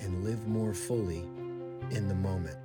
[0.00, 1.28] and live more fully
[1.90, 2.56] in the moment.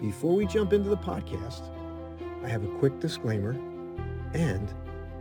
[0.00, 1.62] Before we jump into the podcast,
[2.42, 3.52] I have a quick disclaimer
[4.34, 4.72] and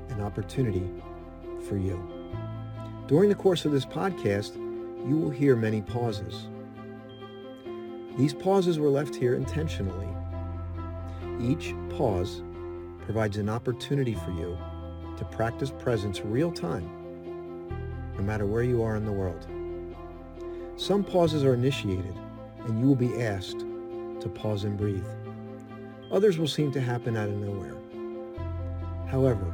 [0.10, 0.90] an opportunity
[1.68, 2.00] for you.
[3.08, 4.56] During the course of this podcast,
[5.08, 6.48] you will hear many pauses.
[8.18, 10.08] These pauses were left here intentionally.
[11.40, 12.42] Each pause
[13.04, 14.58] provides an opportunity for you
[15.18, 16.90] to practice presence real time,
[18.18, 19.48] no matter where you are in the world.
[20.82, 22.16] Some pauses are initiated,
[22.66, 25.06] and you will be asked to pause and breathe.
[26.12, 27.76] Others will seem to happen out of nowhere.
[29.08, 29.46] However,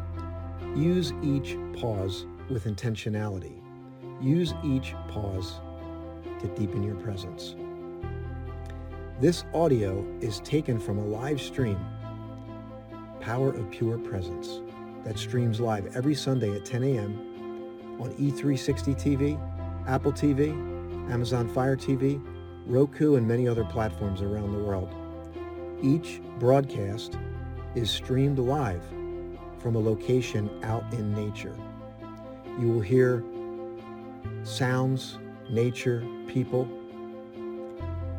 [0.73, 3.59] use each pause with intentionality.
[4.21, 5.55] Use each pause
[6.39, 7.55] to deepen your presence.
[9.19, 11.77] This audio is taken from a live stream,
[13.19, 14.61] Power of Pure Presence,
[15.03, 17.99] that streams live every Sunday at 10 a.m.
[17.99, 20.76] on E360 TV, Apple TV,
[21.09, 22.21] Amazon Fire TV,
[22.65, 24.93] Roku, and many other platforms around the world.
[25.81, 27.17] Each broadcast
[27.75, 28.83] is streamed live
[29.59, 31.55] from a location out in nature.
[32.59, 33.23] You will hear
[34.43, 35.17] sounds,
[35.49, 36.67] nature, people.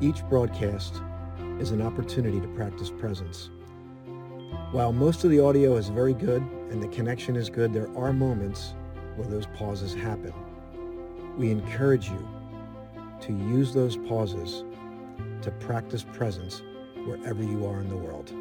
[0.01, 1.03] Each broadcast
[1.59, 3.51] is an opportunity to practice presence.
[4.71, 8.13] While most of the audio is very good and the connection is good, there are
[8.13, 8.75] moments
[9.17, 10.33] where those pauses happen.
[11.37, 12.29] We encourage you
[13.23, 14.65] to use those pauses
[15.43, 16.63] to practice presence
[17.05, 18.33] wherever you are in the world.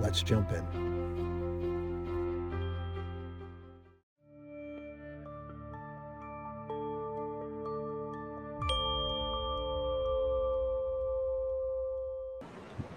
[0.00, 0.90] Let's jump in.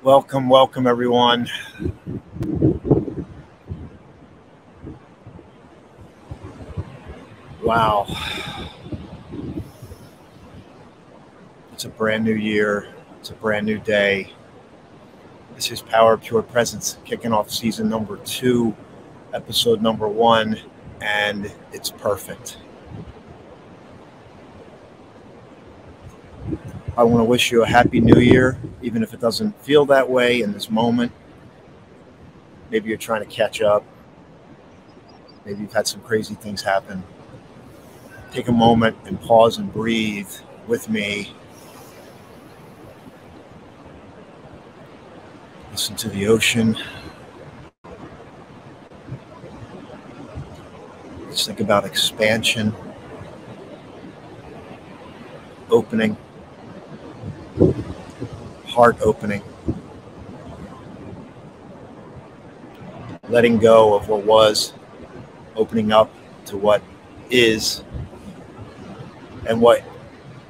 [0.01, 1.49] Welcome, welcome everyone.
[7.61, 8.07] Wow.
[11.73, 12.87] It's a brand new year.
[13.19, 14.31] It's a brand new day.
[15.55, 18.75] This is Power Pure Presence, kicking off season number two,
[19.33, 20.59] episode number one,
[21.01, 22.57] and it's perfect.
[26.95, 30.07] I want to wish you a happy new year, even if it doesn't feel that
[30.07, 31.11] way in this moment.
[32.69, 33.83] Maybe you're trying to catch up.
[35.43, 37.01] Maybe you've had some crazy things happen.
[38.31, 40.29] Take a moment and pause and breathe
[40.67, 41.33] with me.
[45.73, 46.77] Listen to the ocean.
[51.25, 52.75] Let's think about expansion,
[55.71, 56.15] opening.
[58.67, 59.41] Heart opening,
[63.29, 64.73] letting go of what was,
[65.55, 66.13] opening up
[66.45, 66.83] to what
[67.31, 67.83] is.
[69.49, 69.83] And what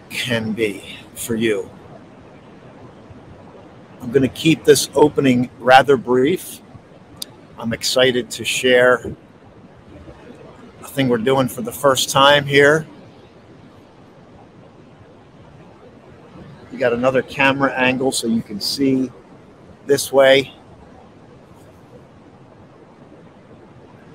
[0.09, 1.69] can be for you.
[4.03, 6.59] I'm going to keep this opening rather brief.
[7.57, 9.15] I'm excited to share
[10.81, 12.85] a thing we're doing for the first time here
[16.73, 19.11] You got another camera angle so you can see
[19.85, 20.51] this way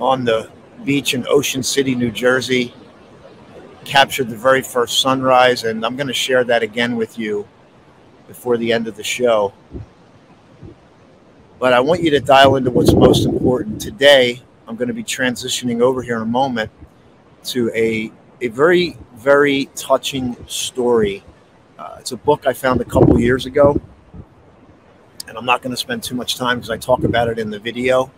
[0.00, 0.50] on the
[0.84, 2.74] beach in Ocean City, New Jersey.
[3.84, 7.46] Captured the very first sunrise, and I'm going to share that again with you
[8.28, 9.52] before the end of the show.
[11.58, 13.80] But I want you to dial into what's most important.
[13.80, 16.70] Today, I'm going to be transitioning over here in a moment
[17.46, 21.24] to a, a very, very touching story
[21.78, 23.80] uh, it's a book I found a couple years ago,
[25.28, 27.50] and I'm not going to spend too much time because I talk about it in
[27.50, 28.10] the video.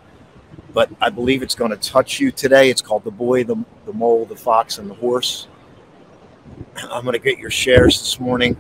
[0.73, 2.71] But I believe it's going to touch you today.
[2.71, 5.47] It's called The Boy, the, the Mole, the Fox, and the Horse.
[6.91, 8.57] I'm going to get your shares this morning.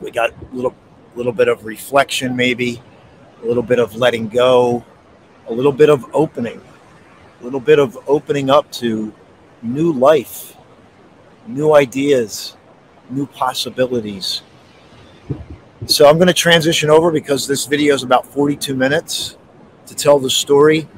[0.00, 0.74] We got a little,
[1.14, 2.82] little bit of reflection, maybe,
[3.42, 4.84] a little bit of letting go,
[5.46, 6.60] a little bit of opening,
[7.40, 9.12] a little bit of opening up to
[9.62, 10.56] new life,
[11.46, 12.56] new ideas,
[13.10, 14.42] new possibilities.
[15.86, 19.36] So I'm going to transition over because this video is about 42 minutes
[19.86, 20.88] to tell the story,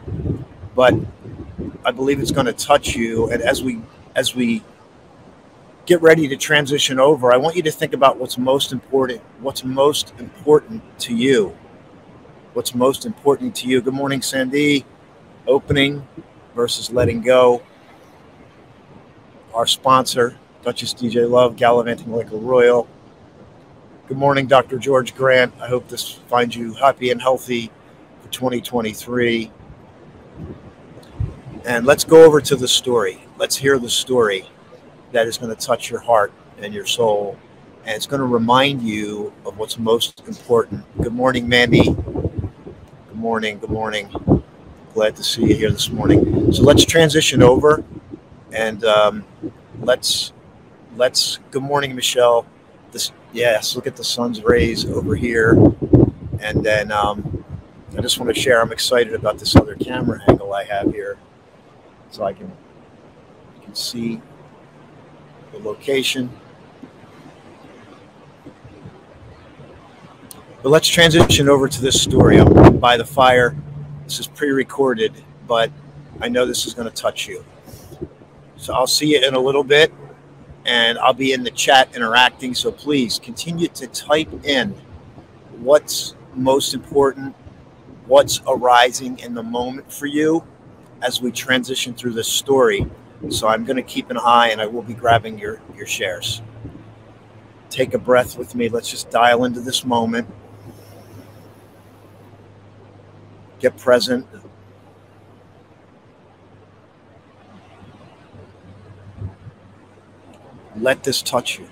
[0.75, 0.94] but
[1.84, 3.31] I believe it's going to touch you.
[3.31, 3.81] And as we
[4.14, 4.62] as we
[5.92, 9.20] get ready to transition over, I want you to think about what's most important.
[9.40, 11.54] What's most important to you?
[12.54, 13.82] What's most important to you?
[13.82, 14.86] Good morning, Sandy.
[15.46, 16.08] Opening
[16.56, 17.62] versus letting go.
[19.52, 22.88] Our sponsor, Duchess DJ Love, Gallivanting Like a Royal.
[24.08, 24.78] Good morning, Dr.
[24.78, 25.52] George Grant.
[25.60, 27.70] I hope this finds you happy and healthy
[28.22, 29.52] for 2023.
[31.66, 33.22] And let's go over to the story.
[33.36, 34.46] Let's hear the story
[35.12, 37.38] that is going to touch your heart and your soul.
[37.84, 40.84] And it's going to remind you of what's most important.
[41.02, 41.84] Good morning, Mandy.
[41.84, 43.58] Good morning.
[43.58, 44.08] Good morning.
[44.94, 46.52] Glad to see you here this morning.
[46.52, 47.84] So let's transition over
[48.52, 49.24] and um,
[49.80, 50.32] let's
[50.96, 51.38] let's.
[51.50, 52.46] Good morning, Michelle.
[52.92, 53.74] This yes.
[53.74, 55.52] Look at the sun's rays over here,
[56.40, 57.44] and then um,
[57.96, 58.60] I just want to share.
[58.60, 61.18] I'm excited about this other camera angle I have here,
[62.10, 64.20] so I can you can see
[65.52, 66.31] the location.
[70.62, 72.38] But let's transition over to this story.
[72.38, 73.56] I'm by the fire.
[74.04, 75.12] This is pre-recorded,
[75.46, 75.70] but
[76.20, 77.44] I know this is going to touch you.
[78.56, 79.93] So I'll see you in a little bit,
[80.64, 82.55] and I'll be in the chat interacting.
[82.55, 84.75] So please continue to type in
[85.58, 87.34] what's most important,
[88.06, 90.44] what's arising in the moment for you
[91.02, 92.87] as we transition through this story.
[93.30, 96.42] So I'm going to keep an eye and I will be grabbing your, your shares.
[97.70, 98.69] Take a breath with me.
[98.69, 100.28] Let's just dial into this moment.
[103.60, 104.26] Get present.
[110.76, 111.69] Let this touch you.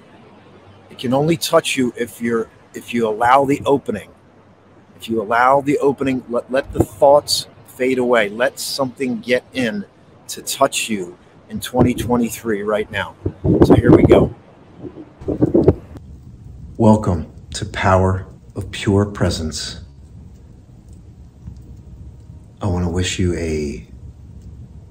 [0.88, 4.10] It can only touch you if you're if you allow the opening.
[4.96, 8.28] If you allow the opening, let, let the thoughts fade away.
[8.28, 9.84] Let something get in
[10.28, 11.18] to touch you
[11.50, 13.16] in 2023 right now.
[13.64, 14.32] So here we go.
[16.76, 18.24] Welcome to Power
[18.54, 19.80] of Pure Presence.
[22.62, 23.84] I want to wish you a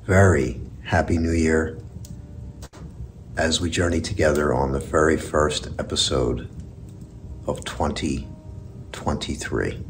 [0.04, 1.80] very happy new year
[3.38, 6.50] as we journey together on the very first episode
[7.48, 9.82] of 2023.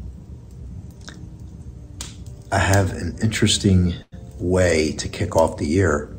[2.52, 3.94] I have an interesting
[4.38, 6.16] way to kick off the year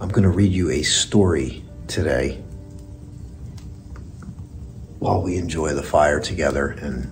[0.00, 2.42] I'm going to read you a story today
[4.98, 7.06] while we enjoy the fire together and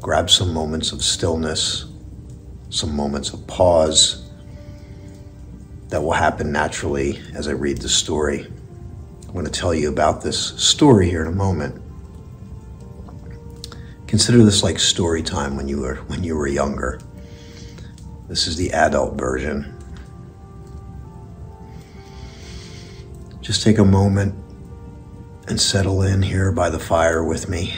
[0.00, 1.84] grab some moments of stillness,
[2.70, 4.30] some moments of pause
[5.90, 8.46] that will happen naturally as I read the story.
[9.26, 11.78] I'm going to tell you about this story here in a moment.
[14.06, 17.00] Consider this like story time when you were when you were younger.
[18.28, 19.73] This is the adult version.
[23.44, 24.34] Just take a moment
[25.48, 27.74] and settle in here by the fire with me.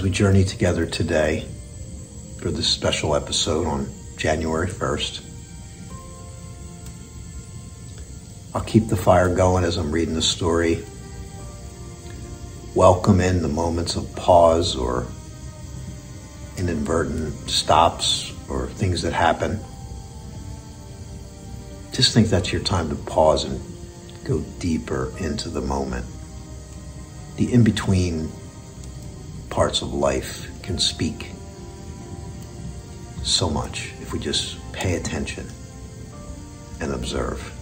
[0.00, 1.46] As we journey together today
[2.38, 5.20] for this special episode on January 1st.
[8.54, 10.82] I'll keep the fire going as I'm reading the story.
[12.74, 15.06] Welcome in the moments of pause or
[16.56, 19.60] inadvertent stops or things that happen.
[21.92, 23.60] Just think that's your time to pause and
[24.24, 26.06] go deeper into the moment.
[27.36, 28.30] The in between
[29.50, 31.32] parts of life can speak
[33.22, 35.46] so much if we just pay attention
[36.80, 37.52] and observe.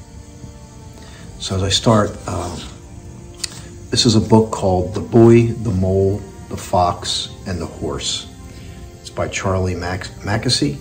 [1.40, 2.58] So, as I start, um,
[3.90, 6.18] this is a book called The Boy, the Mole,
[6.48, 8.26] the Fox, and the Horse.
[9.00, 10.78] It's by Charlie Mac- Mackesy.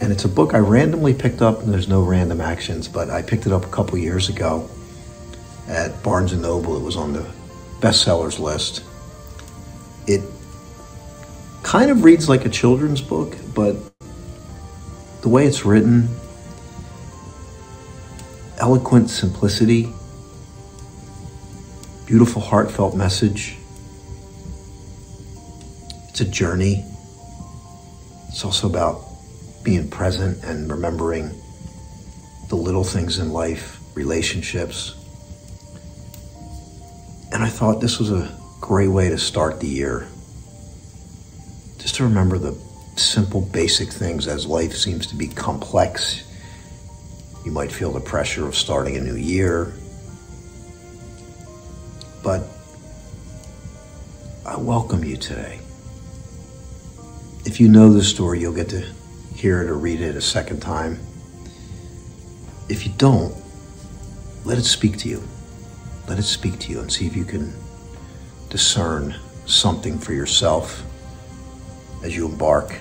[0.00, 3.22] And it's a book I randomly picked up, and there's no random actions, but I
[3.22, 4.68] picked it up a couple years ago
[5.68, 6.76] at Barnes and Noble.
[6.76, 7.26] It was on the
[7.80, 8.82] bestsellers list
[10.06, 10.22] it
[11.62, 13.76] kind of reads like a children's book, but
[15.22, 16.08] the way it's written,
[18.58, 19.88] eloquent simplicity,
[22.06, 23.56] beautiful, heartfelt message.
[26.08, 26.84] It's a journey.
[28.28, 29.02] It's also about
[29.62, 31.30] being present and remembering
[32.48, 34.94] the little things in life, relationships,
[37.32, 40.08] And I thought this was a great way to start the year.
[41.78, 42.56] Just to remember the
[42.96, 46.24] simple, basic things as life seems to be complex.
[47.44, 49.72] You might feel the pressure of starting a new year.
[52.22, 52.42] But
[54.44, 55.60] I welcome you today.
[57.44, 58.84] If you know the story, you'll get to
[59.34, 60.98] hear it or read it a second time.
[62.68, 63.34] If you don't,
[64.44, 65.22] let it speak to you.
[66.08, 67.52] Let it speak to you and see if you can
[68.56, 70.82] discern something for yourself
[72.02, 72.72] as you embark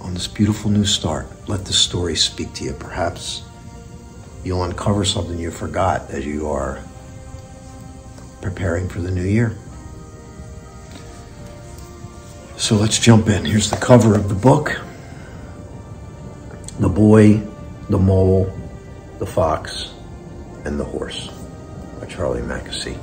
[0.00, 1.26] on this beautiful new start.
[1.50, 2.72] Let the story speak to you.
[2.72, 3.42] Perhaps
[4.42, 6.82] you'll uncover something you forgot as you are
[8.40, 9.54] preparing for the new year.
[12.56, 13.44] So let's jump in.
[13.44, 14.80] Here's the cover of the book
[16.80, 17.42] The Boy,
[17.90, 18.50] the Mole,
[19.18, 19.92] the Fox,
[20.64, 21.28] and the Horse
[22.00, 22.98] by Charlie Mackesy.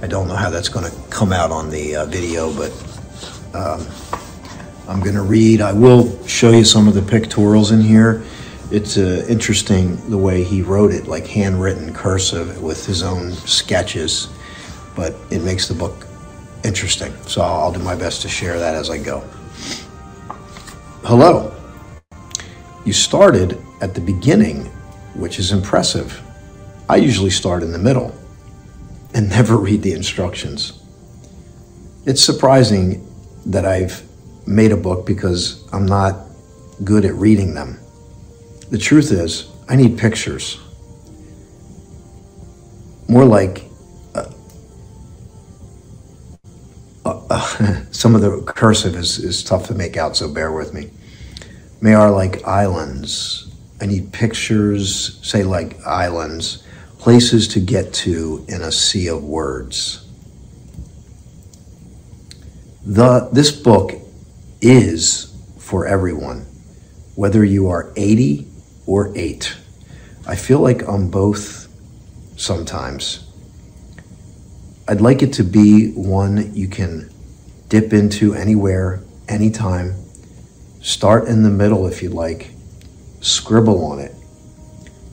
[0.00, 2.70] I don't know how that's going to come out on the uh, video, but
[3.52, 3.84] um,
[4.88, 5.60] I'm going to read.
[5.60, 8.22] I will show you some of the pictorials in here.
[8.70, 14.28] It's uh, interesting the way he wrote it, like handwritten cursive with his own sketches,
[14.94, 16.06] but it makes the book
[16.62, 17.12] interesting.
[17.26, 19.20] So I'll do my best to share that as I go.
[21.02, 21.52] Hello.
[22.84, 24.66] You started at the beginning,
[25.14, 26.22] which is impressive.
[26.88, 28.14] I usually start in the middle
[29.14, 30.80] and never read the instructions.
[32.04, 33.06] It's surprising
[33.46, 34.02] that I've
[34.46, 36.26] made a book because I'm not
[36.84, 37.78] good at reading them.
[38.70, 40.60] The truth is, I need pictures.
[43.08, 43.64] More like
[44.14, 44.30] uh,
[47.04, 50.90] uh, some of the cursive is, is tough to make out, so bear with me.
[51.80, 53.54] They are like islands.
[53.80, 56.64] I need pictures, say, like islands
[56.98, 60.04] places to get to in a sea of words.
[62.84, 63.92] The, this book
[64.60, 66.46] is for everyone,
[67.14, 68.48] whether you are 80
[68.86, 69.56] or 8.
[70.26, 71.68] I feel like I'm both
[72.36, 73.24] sometimes.
[74.88, 77.10] I'd like it to be one you can
[77.68, 79.94] dip into anywhere, anytime.
[80.80, 82.50] Start in the middle if you'd like.
[83.20, 84.14] Scribble on it.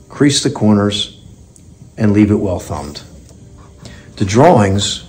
[0.08, 1.15] Crease the corners
[1.96, 3.02] and leave it well thumbed.
[4.16, 5.04] The drawings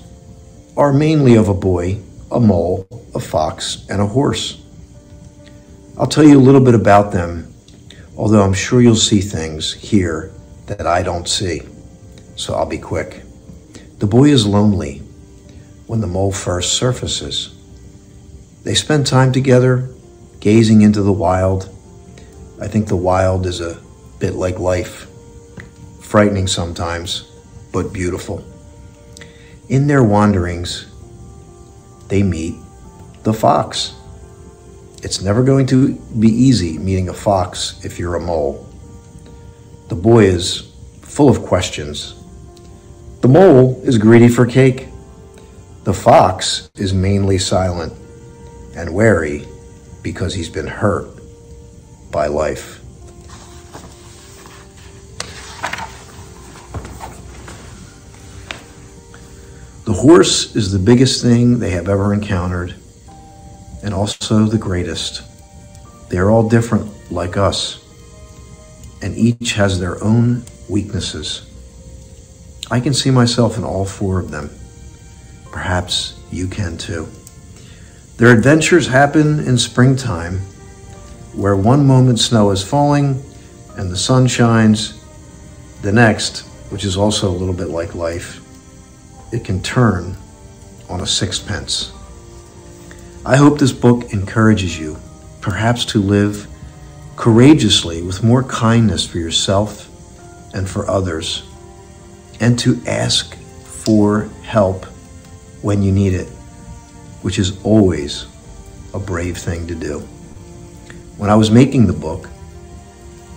[0.75, 1.99] are mainly of a boy,
[2.31, 4.61] a mole, a fox, and a horse.
[5.97, 7.53] I'll tell you a little bit about them,
[8.15, 10.31] although I'm sure you'll see things here
[10.67, 11.61] that I don't see,
[12.35, 13.23] so I'll be quick.
[13.99, 14.99] The boy is lonely
[15.87, 17.55] when the mole first surfaces.
[18.63, 19.89] They spend time together,
[20.39, 21.73] gazing into the wild.
[22.61, 23.79] I think the wild is a
[24.19, 25.06] bit like life
[26.07, 27.29] frightening sometimes,
[27.73, 28.41] but beautiful.
[29.67, 30.87] In their wanderings,
[32.07, 32.55] they meet
[33.23, 33.93] the fox.
[35.03, 38.65] It's never going to be easy meeting a fox if you're a mole.
[39.89, 40.71] The boy is
[41.01, 42.15] full of questions.
[43.19, 44.87] The mole is greedy for cake.
[45.83, 47.91] The fox is mainly silent
[48.77, 49.45] and wary
[50.03, 51.09] because he's been hurt
[52.11, 52.81] by life.
[59.97, 62.75] Horse is the biggest thing they have ever encountered
[63.83, 65.23] and also the greatest.
[66.09, 67.83] They are all different, like us,
[69.01, 71.43] and each has their own weaknesses.
[72.69, 74.49] I can see myself in all four of them.
[75.51, 77.07] Perhaps you can too.
[78.17, 80.39] Their adventures happen in springtime,
[81.33, 83.23] where one moment snow is falling
[83.77, 85.03] and the sun shines,
[85.81, 86.39] the next,
[86.71, 88.41] which is also a little bit like life,
[89.31, 90.15] it can turn
[90.89, 91.91] on a sixpence.
[93.25, 94.97] I hope this book encourages you,
[95.41, 96.47] perhaps to live
[97.15, 99.89] courageously with more kindness for yourself
[100.53, 101.43] and for others,
[102.39, 104.85] and to ask for help
[105.61, 106.27] when you need it,
[107.21, 108.27] which is always
[108.93, 109.99] a brave thing to do.
[111.17, 112.29] When I was making the book,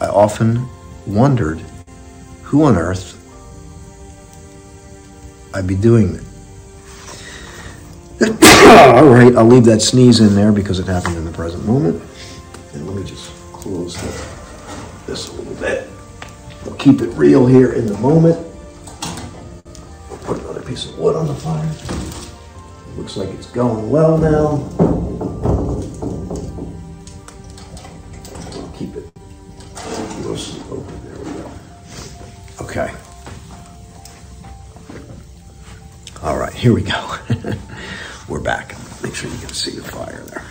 [0.00, 0.68] I often
[1.06, 1.60] wondered
[2.42, 3.16] who on earth
[5.52, 6.22] I'd be doing it.
[8.70, 12.02] All right, I'll leave that sneeze in there because it happened in the present moment.
[12.74, 15.88] And let me just close the, this a little bit.
[16.64, 18.38] We'll keep it real here in the moment.
[20.08, 21.68] We'll put another piece of wood on the fire.
[22.96, 25.49] Looks like it's going well now.
[36.60, 37.16] Here we go.
[38.28, 38.76] We're back.
[39.02, 40.42] Make sure you can see the fire there.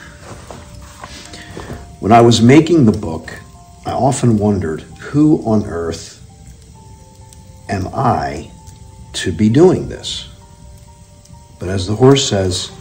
[2.00, 3.32] When I was making the book,
[3.86, 6.26] I often wondered who on earth
[7.70, 8.50] am I
[9.14, 10.30] to be doing this?
[11.60, 12.72] But as the horse says,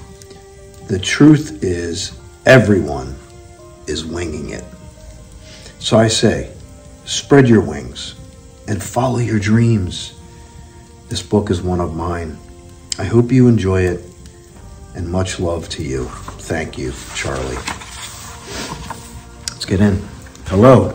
[0.86, 3.14] the truth is everyone
[3.86, 4.64] is winging it.
[5.80, 6.50] So I say,
[7.04, 8.14] spread your wings
[8.68, 10.14] and follow your dreams.
[11.10, 12.38] This book is one of mine.
[13.00, 14.02] I hope you enjoy it
[14.96, 16.06] and much love to you.
[16.50, 17.54] Thank you, Charlie.
[19.52, 20.02] Let's get in.
[20.46, 20.92] Hello.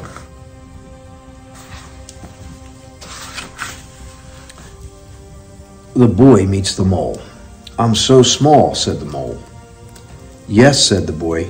[5.95, 7.21] The boy meets the mole.
[7.79, 9.41] I'm so small, said the mole.
[10.49, 11.49] Yes, said the boy,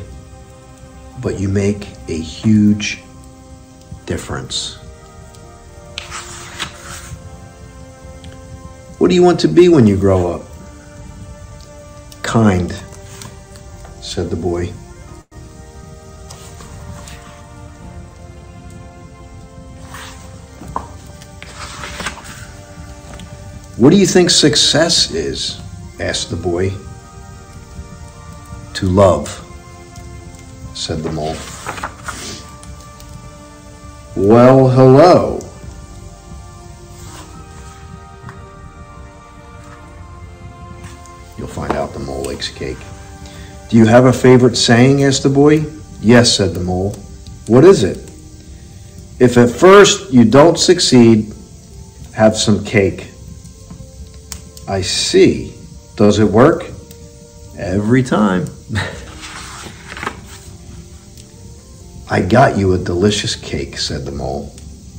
[1.20, 3.02] but you make a huge
[4.06, 4.83] difference.
[9.00, 10.42] What do you want to be when you grow up?
[12.22, 12.72] Kind,
[14.02, 14.72] said the boy.
[23.78, 25.60] What do you think success is?
[26.00, 26.72] asked the boy.
[28.76, 29.28] To love,
[30.74, 31.36] said the mole.
[34.16, 35.43] Well, hello.
[42.44, 42.78] Likes cake.
[43.70, 45.04] Do you have a favorite saying?
[45.04, 45.66] asked the boy.
[46.02, 46.96] Yes, said the mole.
[47.48, 47.98] What is it?
[49.20, 51.34] If at first you don't succeed,
[52.14, 53.10] have some cake.
[54.68, 55.54] I see.
[55.96, 56.66] Does it work?
[57.58, 58.46] Every time.
[62.10, 64.54] I got you a delicious cake, said the mole.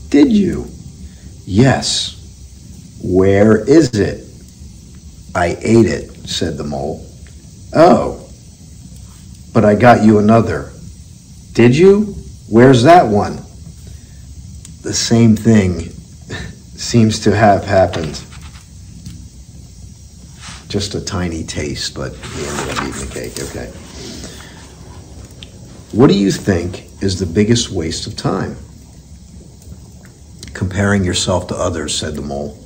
[0.09, 0.67] Did you?
[1.45, 2.21] Yes.
[3.03, 4.25] Where is it?
[5.35, 7.04] I ate it, said the mole.
[7.75, 8.31] Oh,
[9.53, 10.73] but I got you another.
[11.53, 12.15] Did you?
[12.49, 13.37] Where's that one?
[14.83, 15.81] The same thing
[16.77, 18.23] seems to have happened.
[20.69, 23.73] Just a tiny taste, but he ended up eating the cake, okay.
[25.97, 28.57] What do you think is the biggest waste of time?
[30.53, 32.59] Comparing yourself to others, said the mole.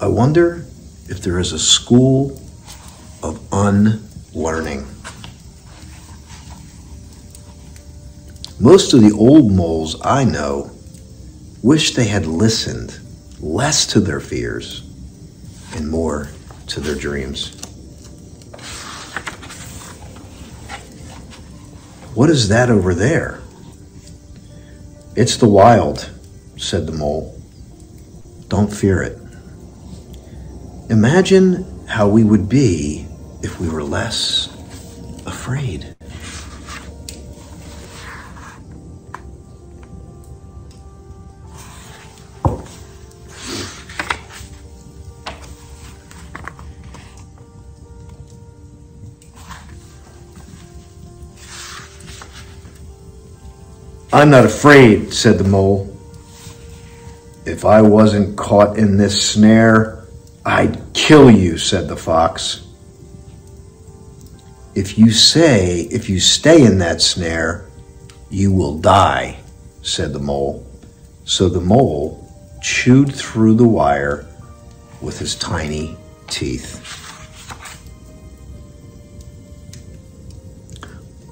[0.00, 0.66] I wonder
[1.08, 2.41] if there is a school
[3.22, 4.86] of unlearning.
[8.60, 10.70] Most of the old moles I know
[11.62, 12.98] wish they had listened
[13.40, 14.82] less to their fears
[15.74, 16.28] and more
[16.68, 17.56] to their dreams.
[22.14, 23.40] What is that over there?
[25.16, 26.10] It's the wild,
[26.56, 27.40] said the mole.
[28.48, 29.18] Don't fear it.
[30.90, 33.06] Imagine how we would be
[33.42, 34.48] if we were less
[35.26, 35.94] afraid.
[54.14, 55.88] I'm not afraid, said the mole.
[57.46, 60.04] If I wasn't caught in this snare,
[60.44, 62.66] I'd kill you, said the fox.
[64.74, 67.66] If you say, if you stay in that snare,
[68.30, 69.38] you will die,
[69.82, 70.66] said the mole.
[71.24, 72.18] So the mole
[72.62, 74.26] chewed through the wire
[75.02, 76.78] with his tiny teeth.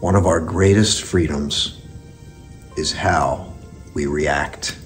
[0.01, 1.81] One of our greatest freedoms
[2.77, 3.53] is how
[3.95, 4.77] we react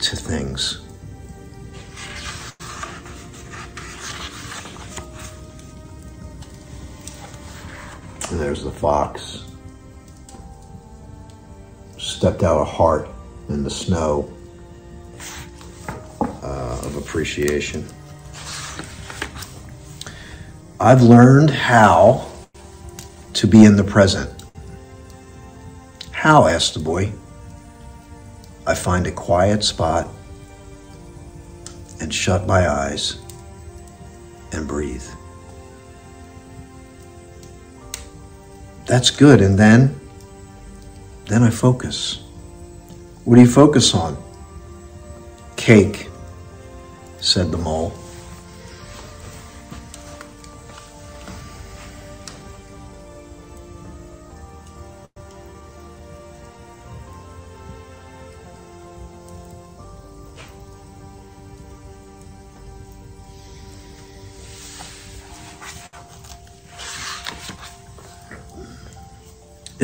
[0.00, 0.87] to things.
[8.30, 9.44] And there's the fox.
[11.96, 13.08] Stepped out a heart
[13.48, 14.30] in the snow
[16.20, 17.86] uh, of appreciation.
[20.80, 22.30] I've learned how
[23.32, 24.30] to be in the present.
[26.12, 26.46] How?
[26.46, 27.12] asked the boy.
[28.66, 30.08] I find a quiet spot
[32.00, 33.18] and shut my eyes
[34.52, 35.04] and breathe.
[38.88, 39.42] That's good.
[39.42, 39.94] And then,
[41.26, 42.24] then I focus.
[43.24, 44.16] What do you focus on?
[45.56, 46.08] Cake,
[47.20, 47.92] said the mole.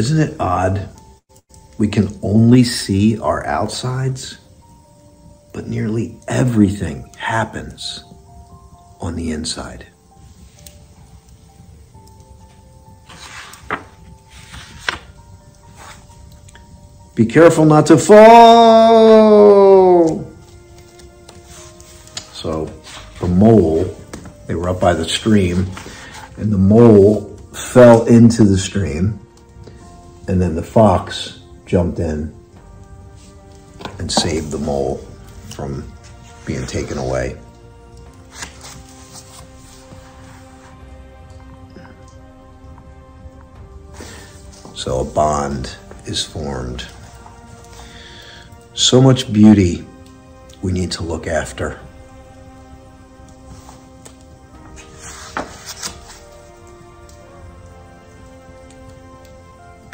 [0.04, 0.90] Isn't it odd?
[1.78, 4.36] We can only see our outsides,
[5.54, 8.04] but nearly everything happens
[9.00, 9.86] on the inside.
[17.14, 18.20] Be careful not to fall.
[22.34, 22.66] So
[23.20, 23.96] the mole,
[24.46, 25.66] they were up by the stream,
[26.36, 29.23] and the mole fell into the stream,
[30.28, 32.34] and then the fox jumped in
[33.98, 34.96] and saved the mole
[35.50, 35.90] from
[36.46, 37.36] being taken away.
[44.74, 46.86] So a bond is formed.
[48.74, 49.86] So much beauty
[50.60, 51.80] we need to look after.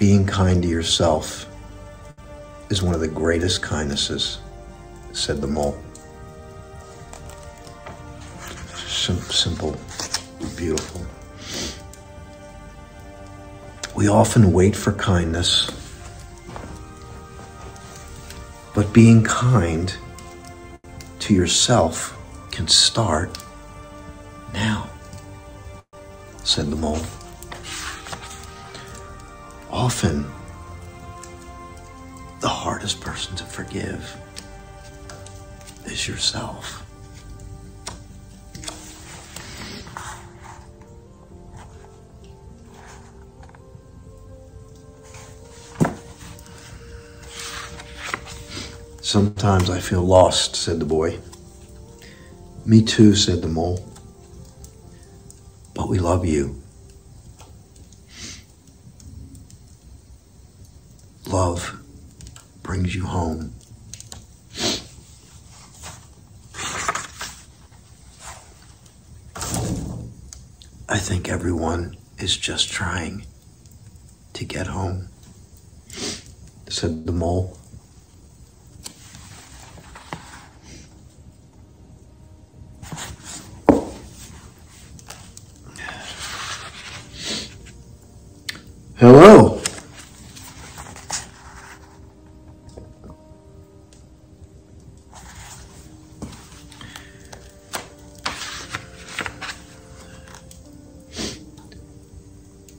[0.01, 1.47] Being kind to yourself
[2.71, 4.41] is one of the greatest kindnesses,
[5.13, 5.79] said the mole.
[8.75, 9.77] Sim- simple,
[10.57, 11.07] beautiful.
[13.95, 15.71] We often wait for kindness
[18.75, 19.95] but being kind
[21.19, 22.17] to yourself
[22.51, 23.37] can start
[24.55, 24.89] now,
[26.45, 27.01] said the mole.
[29.73, 30.25] Often,
[32.41, 34.17] the hardest person to forgive
[35.85, 36.87] is yourself.
[49.01, 51.19] Sometimes I feel lost, said the boy.
[52.65, 53.85] Me too, said the mole.
[55.75, 56.61] But we love you.
[61.31, 61.81] Love
[62.65, 63.55] brings you home.
[70.89, 73.27] I think everyone is just trying
[74.33, 75.11] to get home,
[76.69, 77.60] said the mole.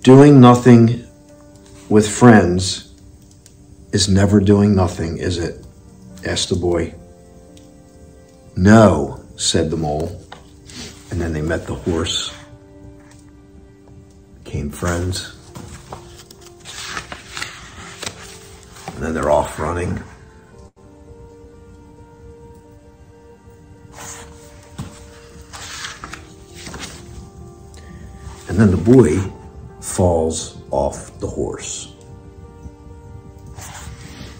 [0.04, 1.06] Doing nothing
[1.88, 2.92] with friends
[3.94, 5.64] is never doing nothing, is it?
[6.26, 6.96] asked the boy.
[8.56, 10.20] No, said the mole.
[11.12, 12.34] And then they met the horse,
[14.44, 15.36] became friends.
[18.88, 20.02] And then they're off running.
[28.48, 29.32] And then the boy
[30.02, 31.94] falls off the horse.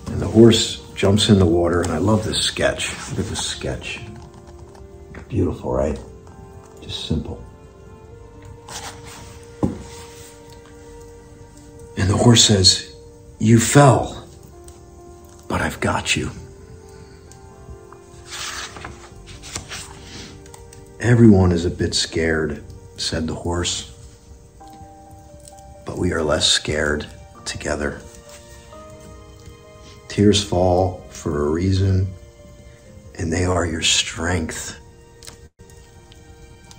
[0.08, 2.90] And the horse jumps in the water, and I love this sketch.
[3.12, 4.02] Look at this sketch.
[5.30, 6.00] Beautiful, right?
[6.82, 7.46] Just simple.
[11.96, 12.96] And the horse says,
[13.38, 14.28] You fell
[15.48, 16.32] but I've got you.
[21.00, 22.64] Everyone is a bit scared,
[22.98, 23.91] said the horse,
[25.92, 27.06] but we are less scared
[27.44, 28.00] together.
[30.08, 32.08] Tears fall for a reason,
[33.20, 34.80] and they are your strength,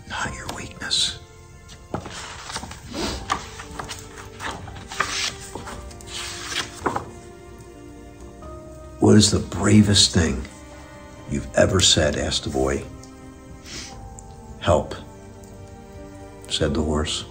[0.09, 1.19] not your weakness.
[8.99, 10.43] What is the bravest thing
[11.31, 12.17] you've ever said?
[12.17, 12.83] asked the boy.
[14.61, 14.95] Help,
[16.49, 17.27] said the horse.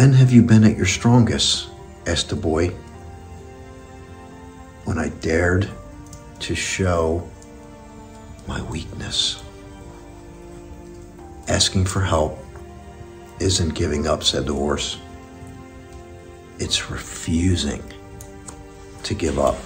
[0.00, 1.68] When have you been at your strongest?
[2.06, 2.68] asked the boy.
[4.86, 5.68] When I dared
[6.38, 7.28] to show
[8.48, 9.44] my weakness.
[11.48, 12.38] Asking for help
[13.40, 14.96] isn't giving up, said the horse.
[16.58, 17.82] It's refusing
[19.02, 19.58] to give up.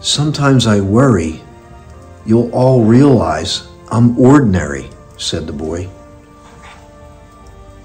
[0.00, 1.40] Sometimes I worry
[2.24, 5.90] you'll all realize I'm ordinary, said the boy.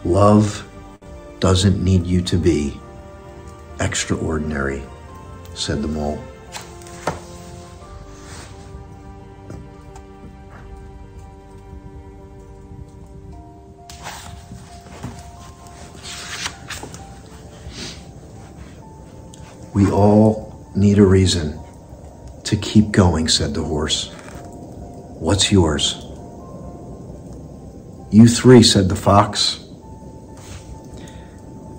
[0.07, 0.65] Love
[1.41, 2.79] doesn't need you to be
[3.81, 4.81] extraordinary,
[5.53, 6.17] said the mole.
[19.73, 21.59] We all need a reason
[22.45, 24.13] to keep going, said the horse.
[25.19, 26.01] What's yours?
[28.09, 29.66] You three, said the fox.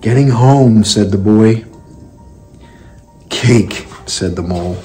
[0.01, 1.65] Getting home, said the boy.
[3.31, 4.79] Cake, said the mole.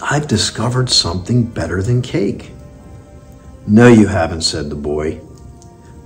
[0.00, 2.52] I've discovered something better than cake.
[3.66, 5.20] No, you haven't, said the boy.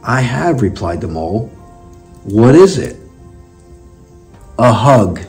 [0.03, 1.49] I have, replied the mole.
[2.25, 2.97] What is it?
[4.59, 5.21] A hug.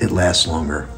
[0.00, 0.88] It lasts longer.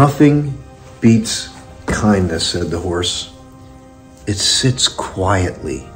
[0.00, 0.58] Nothing
[1.02, 1.50] beats
[1.84, 3.34] kindness, said the horse.
[4.26, 5.86] It sits quietly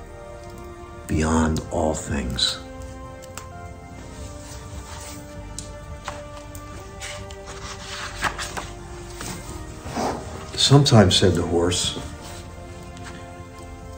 [1.07, 2.59] beyond all things.
[10.55, 11.99] Sometimes, said the horse.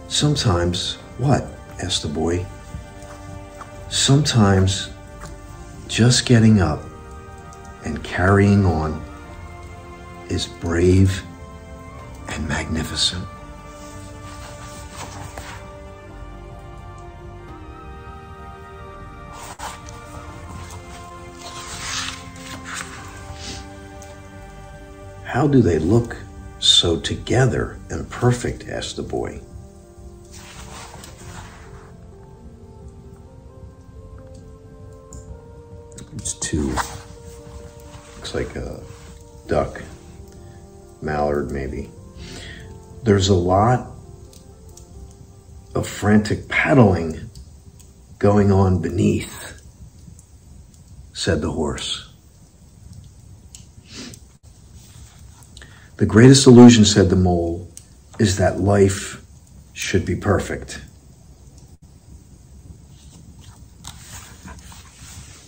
[0.06, 1.48] Sometimes, what?
[1.82, 2.46] asked the boy.
[3.88, 4.90] Sometimes,
[5.88, 6.84] just getting up
[7.84, 9.04] and carrying on
[10.28, 11.22] is brave
[12.28, 13.26] and magnificent.
[25.24, 26.16] How do they look
[26.60, 28.68] so together and perfect?
[28.68, 29.40] asked the boy.
[36.16, 36.68] It's two.
[38.16, 38.82] Looks like a
[39.46, 39.82] duck,
[41.36, 41.90] mallard maybe.
[43.02, 43.90] There's a lot
[45.74, 47.30] of frantic paddling
[48.18, 49.62] going on beneath,
[51.12, 52.02] said the horse.
[55.98, 57.70] The greatest illusion, said the mole,
[58.18, 59.22] is that life
[59.72, 60.82] should be perfect.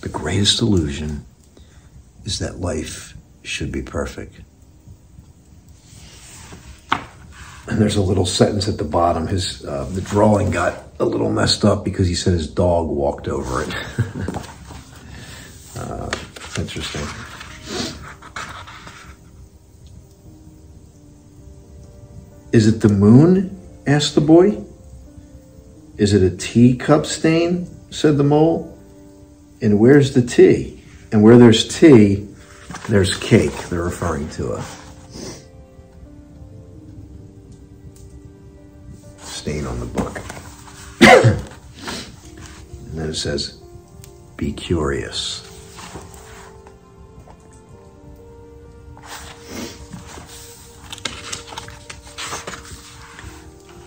[0.00, 1.24] The greatest illusion
[2.24, 4.40] is that life should be perfect.
[7.68, 9.26] And there's a little sentence at the bottom.
[9.26, 13.28] His uh, the drawing got a little messed up because he said his dog walked
[13.28, 13.74] over it.
[15.76, 16.10] uh,
[16.58, 17.06] interesting.
[22.52, 23.54] Is it the moon?
[23.86, 24.62] asked the boy.
[25.98, 27.68] Is it a teacup stain?
[27.90, 28.78] said the mole.
[29.60, 30.82] And where's the tea?
[31.12, 32.28] And where there's tea,
[32.88, 33.52] there's cake.
[33.68, 34.62] They're referring to a
[43.08, 43.60] it says,
[44.36, 45.44] be curious.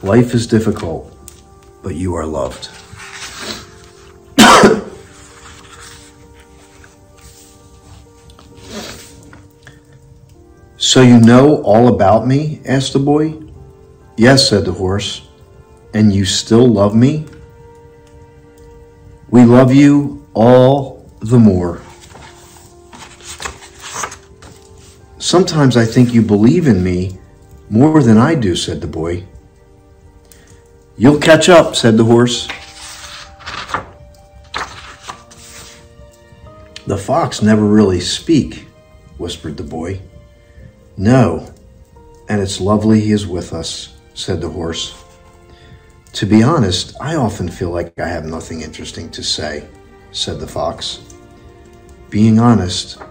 [0.04, 1.16] Life is difficult,
[1.84, 2.70] but you are loved.
[10.78, 12.62] so you know all about me?
[12.66, 13.40] asked the boy.
[14.18, 15.28] Yes, said the horse.
[15.94, 17.26] And you still love me?
[19.32, 21.82] We love you all the more.
[25.20, 27.18] Sometimes I think you believe in me
[27.70, 29.24] more than I do, said the boy.
[30.98, 32.50] You'll catch up, said the horse.
[36.86, 38.68] The fox never really speak,
[39.18, 40.02] whispered the boy.
[40.98, 41.54] No,
[42.28, 45.01] and it's lovely he is with us, said the horse.
[46.14, 49.68] To be honest, I often feel like I have nothing interesting to say,
[50.12, 51.00] said the fox.
[52.10, 53.02] Being honest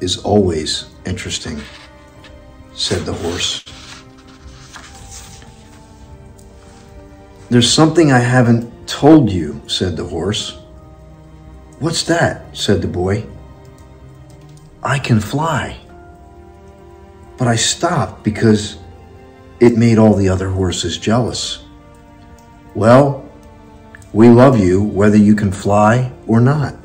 [0.00, 1.60] is always interesting,
[2.72, 3.62] said the horse.
[7.50, 10.58] There's something I haven't told you, said the horse.
[11.78, 12.56] What's that?
[12.56, 13.26] said the boy.
[14.82, 15.78] I can fly.
[17.36, 18.78] But I stopped because
[19.60, 21.65] it made all the other horses jealous.
[22.76, 23.24] Well,
[24.12, 26.76] we love you whether you can fly or not.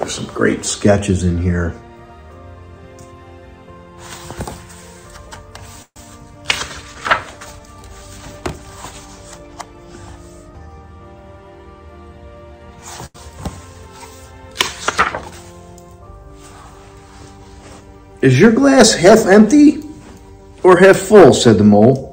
[0.00, 1.80] There's some great sketches in here.
[18.22, 19.82] Is your glass half empty
[20.62, 21.34] or half full?
[21.34, 22.08] said the mole.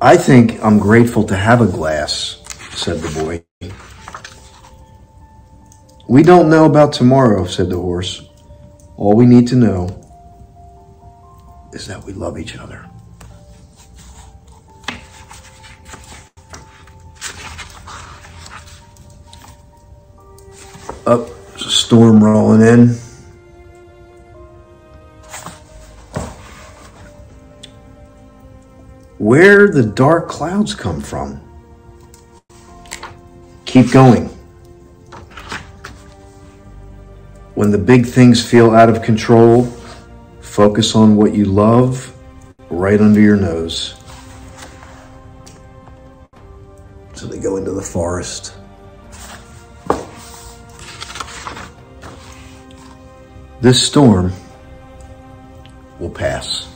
[0.00, 3.70] I think I'm grateful to have a glass, said the boy.
[6.08, 8.22] We don't know about tomorrow, said the horse.
[8.96, 9.88] All we need to know
[11.74, 12.88] is that we love each other.
[21.04, 23.07] Up, oh, there's a storm rolling in.
[29.28, 31.38] Where the dark clouds come from?
[33.66, 34.24] Keep going.
[37.54, 39.64] When the big things feel out of control,
[40.40, 42.16] focus on what you love
[42.70, 43.96] right under your nose.
[47.12, 48.54] So they go into the forest.
[53.60, 54.32] This storm
[56.00, 56.67] will pass.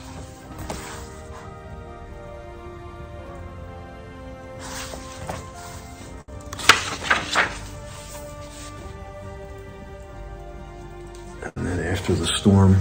[12.13, 12.77] The storm,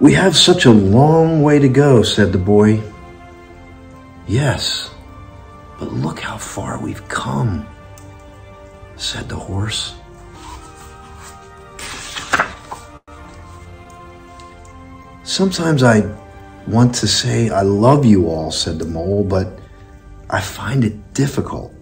[0.00, 2.82] We have such a long way to go, said the boy.
[4.26, 4.90] Yes,
[5.78, 7.66] but look how far we've come,
[8.96, 9.94] said the horse.
[15.24, 16.02] Sometimes I
[16.68, 19.58] want to say I love you all, said the mole, but
[20.30, 21.72] I find it difficult.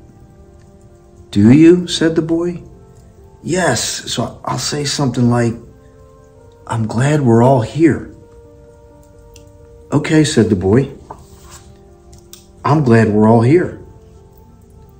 [1.30, 1.86] Do you?
[1.86, 2.62] said the boy.
[3.42, 3.80] Yes,
[4.12, 5.54] so I'll say something like,
[6.66, 8.14] I'm glad we're all here.
[9.92, 10.92] Okay, said the boy.
[12.64, 13.80] I'm glad we're all here.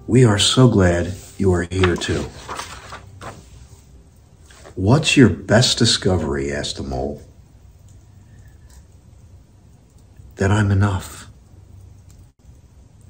[0.06, 2.24] We are so glad you are here too.
[4.76, 6.52] What's your best discovery?
[6.52, 7.22] asked the mole.
[10.36, 11.28] That I'm enough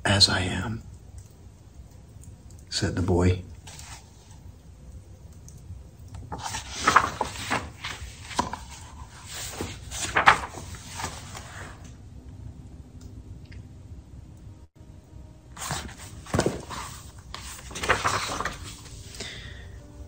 [0.05, 0.83] as I am,
[2.71, 3.43] said the boy.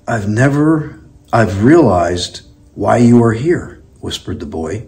[0.07, 1.01] I've never,
[1.33, 2.43] I've realized
[2.75, 4.87] why you are here, whispered the boy.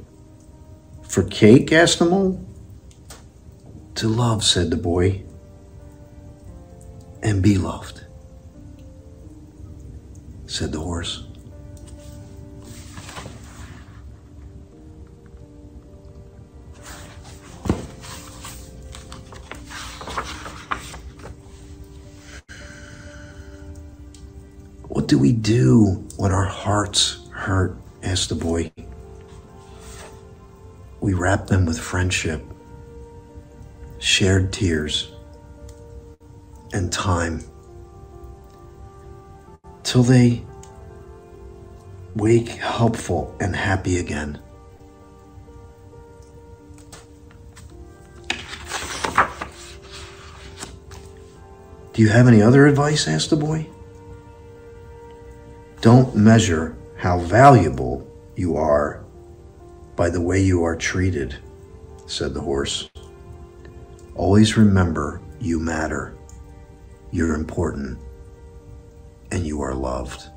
[1.11, 1.73] For cake?
[1.73, 2.41] asked the mole.
[3.97, 5.25] To love, said the boy,
[7.21, 8.05] and be loved,
[10.47, 11.25] said the horse.
[24.87, 27.77] What do we do when our hearts hurt?
[28.05, 28.71] asked the boy.
[31.01, 32.45] We wrap them with friendship,
[33.99, 35.13] shared tears,
[36.73, 37.43] and time
[39.83, 40.45] till they
[42.15, 44.39] wake helpful and happy again.
[51.93, 53.09] Do you have any other advice?
[53.09, 53.67] asked the boy.
[55.81, 59.00] Don't measure how valuable you are
[60.01, 61.37] by the way you are treated,
[62.07, 62.89] said the horse.
[64.15, 66.17] Always remember you matter,
[67.11, 67.99] you're important,
[69.31, 70.31] and you are loved.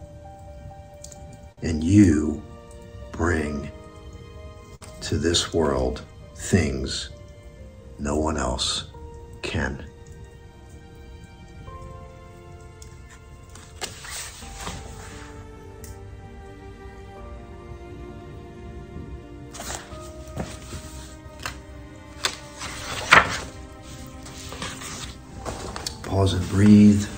[1.62, 2.44] And you
[3.14, 3.72] bring
[5.00, 6.04] to this world
[6.36, 7.12] things
[7.98, 8.88] no one else
[9.44, 9.86] can.
[26.54, 27.13] Breathe.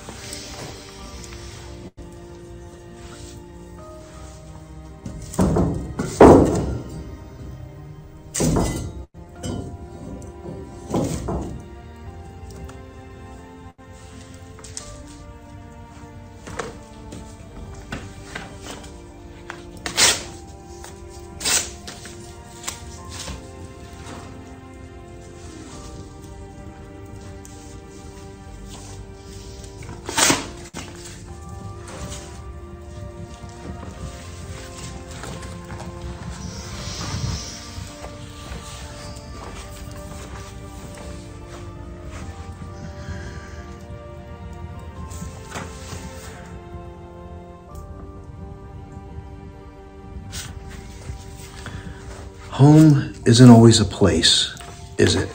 [52.66, 54.58] Home isn't always a place,
[54.98, 55.28] is it?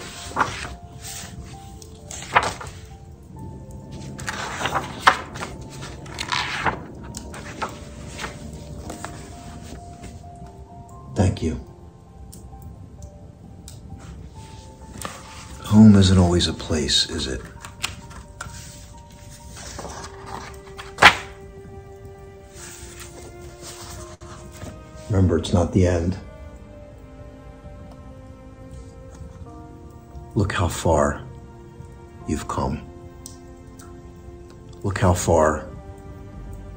[11.16, 11.56] Thank you.
[15.64, 17.42] Home isn't always a place, is it?
[25.10, 26.18] Remember, it's not the end.
[30.62, 31.20] How far
[32.28, 32.80] you've come.
[34.84, 35.68] Look how far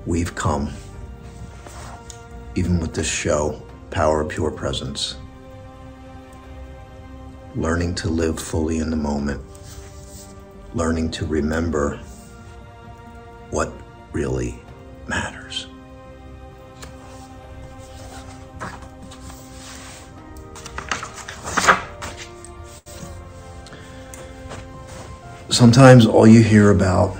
[0.07, 0.70] we've come,
[2.55, 3.61] even with this show,
[3.91, 5.16] Power of Pure Presence.
[7.57, 9.43] Learning to live fully in the moment,
[10.72, 12.01] learning to remember
[13.51, 13.70] what
[14.12, 14.59] really
[15.09, 15.66] matters.
[25.55, 27.16] Sometimes all you hear about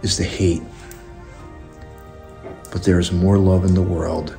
[0.00, 0.62] is the hate.
[2.72, 4.38] But there is more love in the world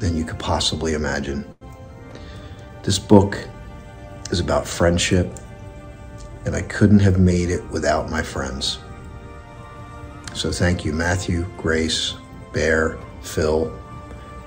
[0.00, 1.44] than you could possibly imagine.
[2.82, 3.38] This book
[4.30, 5.38] is about friendship,
[6.46, 8.78] and I couldn't have made it without my friends.
[10.32, 12.14] So thank you, Matthew, Grace,
[12.54, 13.66] Bear, Phil.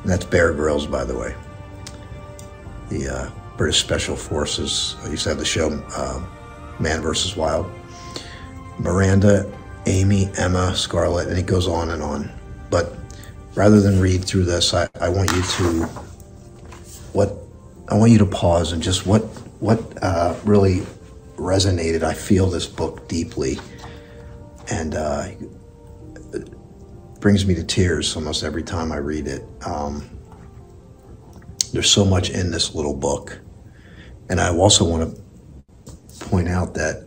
[0.02, 1.36] And that's Bear Grylls, by the way.
[2.90, 4.96] The uh, British Special Forces.
[5.04, 6.20] I used to have the show uh,
[6.80, 7.38] Man vs.
[7.38, 7.72] Wild.
[8.80, 9.56] Miranda,
[9.86, 12.32] Amy, Emma, Scarlett, and it goes on and on.
[12.72, 12.96] But
[13.54, 15.86] rather than read through this, I, I want you to
[17.14, 17.38] what
[17.88, 19.22] I want you to pause and just what
[19.60, 20.80] what uh, really
[21.36, 22.02] resonated.
[22.02, 23.60] I feel this book deeply,
[24.72, 25.28] and uh,
[27.20, 29.44] brings me to tears almost every time I read it.
[29.68, 30.10] Um,
[31.74, 33.40] there's so much in this little book.
[34.32, 37.06] And I also want to point out that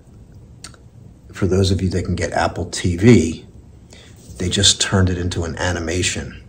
[1.32, 3.46] for those of you that can get Apple TV,
[4.36, 6.46] they just turned it into an animation.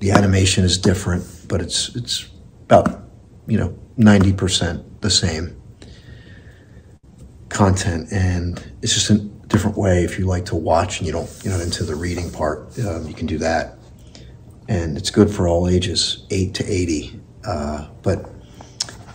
[0.00, 2.28] The animation is different, but it's it's
[2.64, 3.04] about,
[3.46, 5.62] you know, 90% the same
[7.50, 11.30] content and it's just a different way if you like to watch and you don't
[11.44, 13.78] you're not into the reading part um, you can do that
[14.68, 18.33] and it's good for all ages 8 to 80 uh, but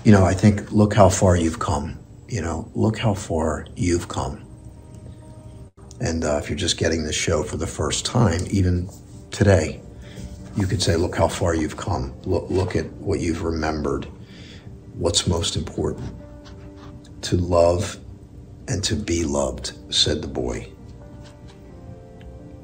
[0.03, 1.97] you know i think look how far you've come
[2.27, 4.45] you know look how far you've come.
[6.01, 8.89] And uh, if you're just getting this show for the first time even
[9.31, 9.81] today
[10.55, 12.13] you could say look how far you've come.
[12.23, 14.05] Look, look at what you've remembered.
[14.95, 16.11] What's most important?
[17.23, 17.97] To love
[18.67, 20.71] and to be loved said the boy.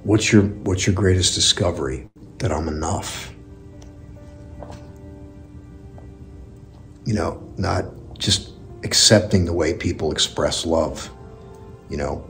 [0.03, 2.09] What's your what's your greatest discovery?
[2.37, 3.34] That i'm enough
[7.05, 7.85] you know not
[8.17, 8.53] just
[8.83, 11.09] accepting the way people express love
[11.89, 12.29] you know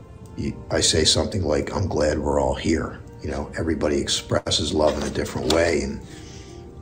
[0.70, 5.02] i say something like i'm glad we're all here you know everybody expresses love in
[5.02, 6.00] a different way and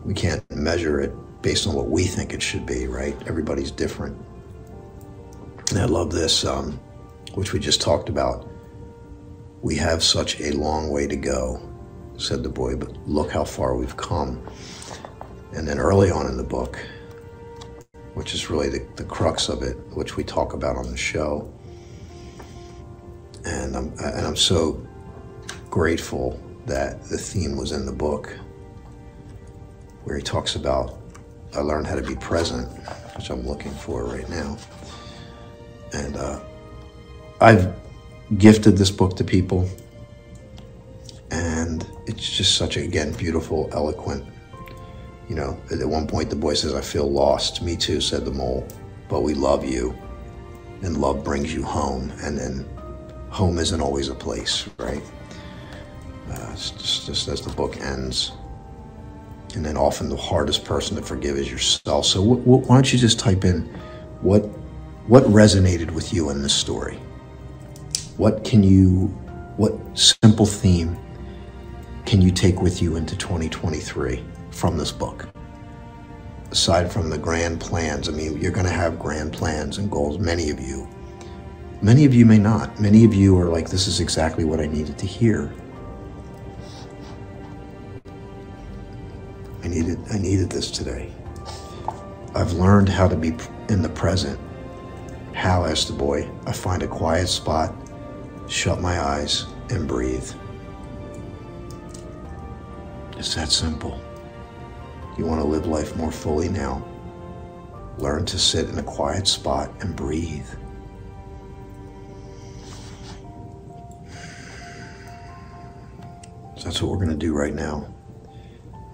[0.04, 4.16] we can't measure it based on what we think it should be right everybody's different
[5.70, 6.78] and I love this, um,
[7.34, 8.48] which we just talked about.
[9.62, 11.60] We have such a long way to go,
[12.16, 14.46] said the boy, but look how far we've come.
[15.52, 16.78] And then early on in the book,
[18.14, 21.52] which is really the, the crux of it, which we talk about on the show.
[23.44, 24.84] And I'm, and I'm so
[25.70, 28.32] grateful that the theme was in the book,
[30.04, 30.98] where he talks about
[31.56, 32.68] I learned how to be present,
[33.16, 34.56] which I'm looking for right now.
[35.92, 36.40] And uh,
[37.40, 37.72] I've
[38.38, 39.68] gifted this book to people,
[41.30, 44.24] and it's just such a, again, beautiful, eloquent.
[45.34, 47.60] You know, at one point the boy says, I feel lost.
[47.60, 48.64] Me too, said the mole,
[49.08, 49.98] but we love you,
[50.82, 52.12] and love brings you home.
[52.22, 52.64] And then
[53.30, 55.02] home isn't always a place, right?
[56.30, 58.30] Uh, just, just as the book ends.
[59.56, 62.06] And then often the hardest person to forgive is yourself.
[62.06, 63.62] So wh- wh- why don't you just type in
[64.20, 64.42] what
[65.08, 66.96] what resonated with you in this story?
[68.18, 69.08] What can you,
[69.56, 70.96] what simple theme
[72.06, 74.22] can you take with you into 2023
[74.54, 75.28] from this book?
[76.50, 80.18] Aside from the grand plans, I mean, you're going to have grand plans and goals,
[80.18, 80.88] many of you.
[81.82, 82.80] Many of you may not.
[82.80, 85.52] Many of you are like, this is exactly what I needed to hear.
[89.62, 91.10] I needed, I needed this today.
[92.34, 93.34] I've learned how to be
[93.68, 94.38] in the present
[95.44, 97.74] how, asked the boy, I find a quiet spot,
[98.48, 100.30] shut my eyes, and breathe.
[103.18, 104.00] It's that simple.
[105.16, 106.84] You want to live life more fully now.
[107.98, 110.48] Learn to sit in a quiet spot and breathe.
[116.56, 117.86] So that's what we're going to do right now.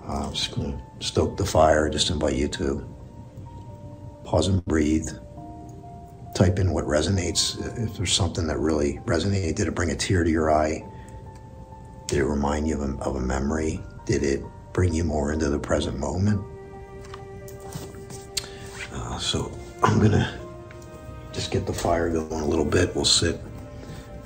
[0.06, 2.86] Uh, I'm just going to stoke the fire, just invite you to
[4.24, 5.08] pause and breathe.
[6.34, 7.58] Type in what resonates.
[7.82, 10.84] If there's something that really resonated, did it bring a tear to your eye?
[12.06, 13.80] Did it remind you of a, of a memory?
[14.04, 14.42] Did it
[14.72, 16.42] bring you more into the present moment?
[18.92, 19.52] Uh, so
[19.82, 20.38] I'm gonna
[21.32, 22.94] just get the fire going a little bit.
[22.94, 23.40] We'll sit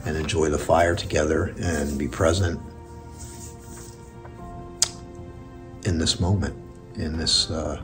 [0.05, 2.61] and enjoy the fire together and be present
[5.85, 6.55] in this moment.
[6.97, 7.83] In this uh,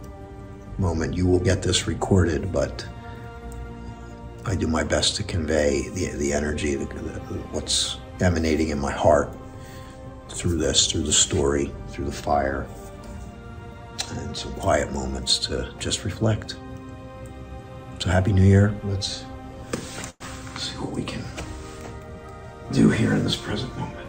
[0.78, 2.86] moment, you will get this recorded, but
[4.44, 7.20] I do my best to convey the, the energy, the, the,
[7.52, 9.34] what's emanating in my heart
[10.30, 12.66] through this, through the story, through the fire,
[14.12, 16.56] and some quiet moments to just reflect.
[17.98, 18.74] So, Happy New Year.
[18.84, 19.24] Let's
[20.56, 21.22] see what we can
[22.72, 23.99] do here in this present moment.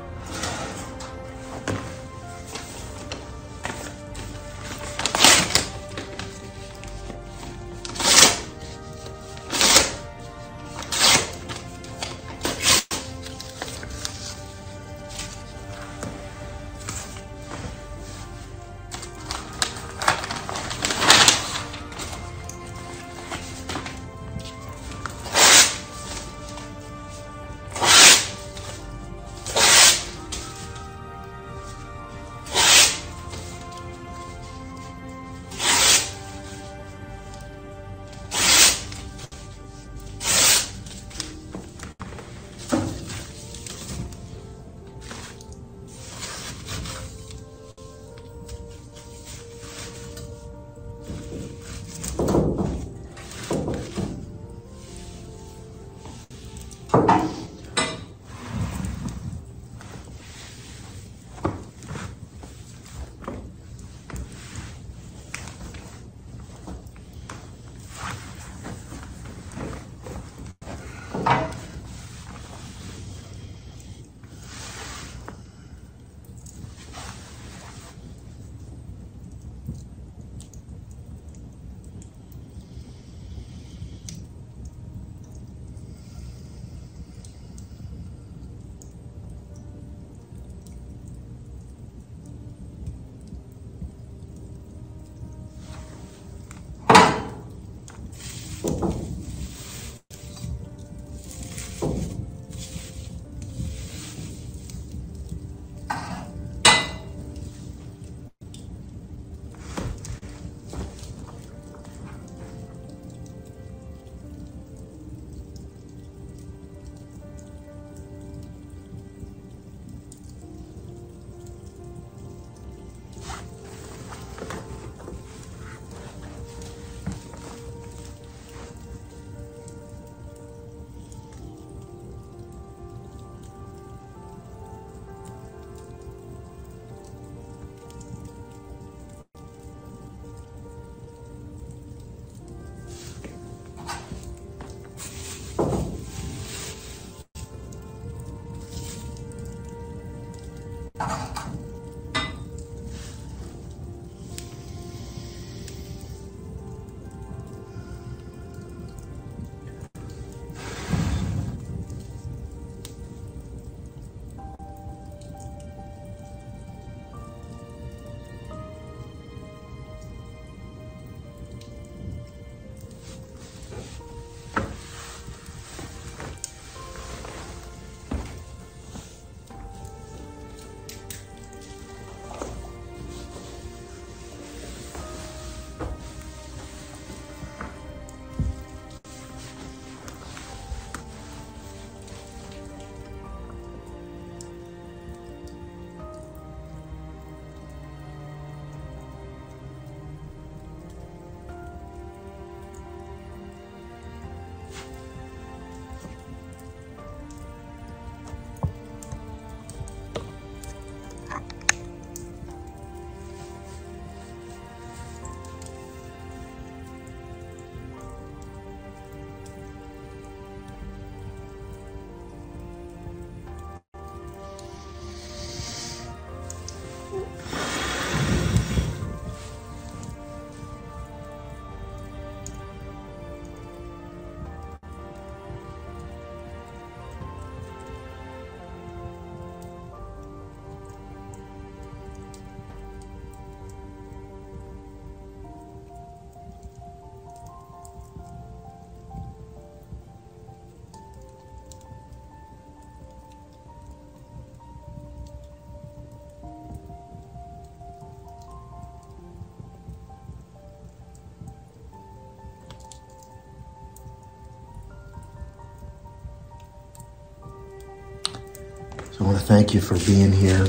[269.32, 270.68] Want to thank you for being here.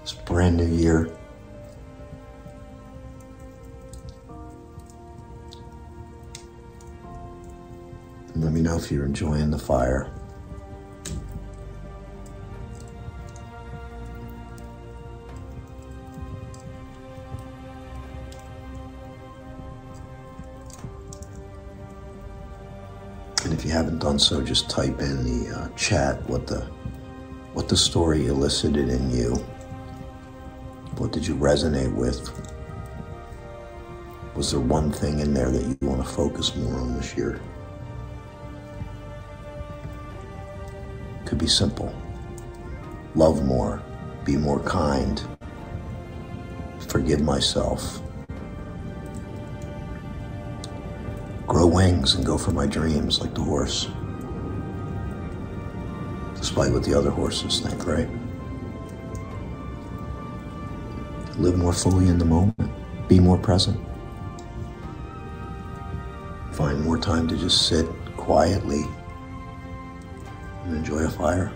[0.00, 1.10] It's a brand new year.
[8.32, 10.10] And let me know if you're enjoying the fire.
[24.20, 26.60] So, just type in the uh, chat what the
[27.54, 29.34] what the story elicited in you.
[30.98, 32.30] What did you resonate with?
[34.34, 37.40] Was there one thing in there that you want to focus more on this year?
[41.24, 41.94] Could be simple.
[43.14, 43.82] Love more,
[44.24, 45.22] be more kind,
[46.88, 48.02] forgive myself,
[51.46, 53.88] grow wings and go for my dreams like the horse.
[56.56, 58.08] Despite what the other horses think, right?
[61.36, 62.58] Live more fully in the moment,
[63.08, 63.78] be more present.
[66.52, 67.86] Find more time to just sit
[68.16, 68.84] quietly
[70.64, 71.52] and enjoy a fire.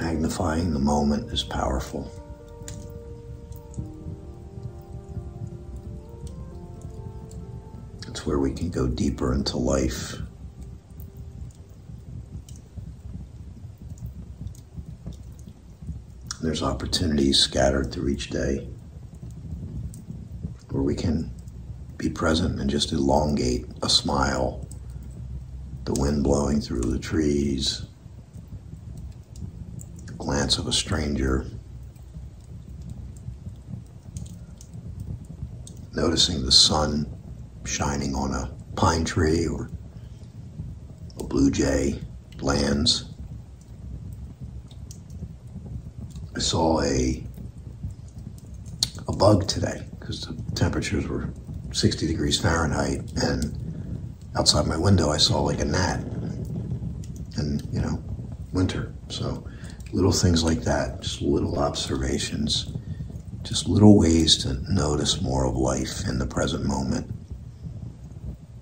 [0.00, 2.10] Magnifying the moment is powerful.
[8.24, 10.16] Where we can go deeper into life.
[16.42, 18.68] There's opportunities scattered through each day
[20.70, 21.32] where we can
[21.96, 24.66] be present and just elongate a smile,
[25.84, 27.86] the wind blowing through the trees,
[30.04, 31.46] the glance of a stranger,
[35.94, 37.16] noticing the sun
[37.64, 39.70] shining on a pine tree or
[41.18, 41.98] a blue jay
[42.40, 43.06] lands.
[46.36, 47.24] I saw a
[49.08, 51.30] a bug today because the temperatures were
[51.72, 56.00] 60 degrees Fahrenheit and outside my window I saw like a gnat
[57.36, 58.02] and you know
[58.52, 59.44] winter so
[59.92, 62.72] little things like that just little observations
[63.42, 67.10] just little ways to notice more of life in the present moment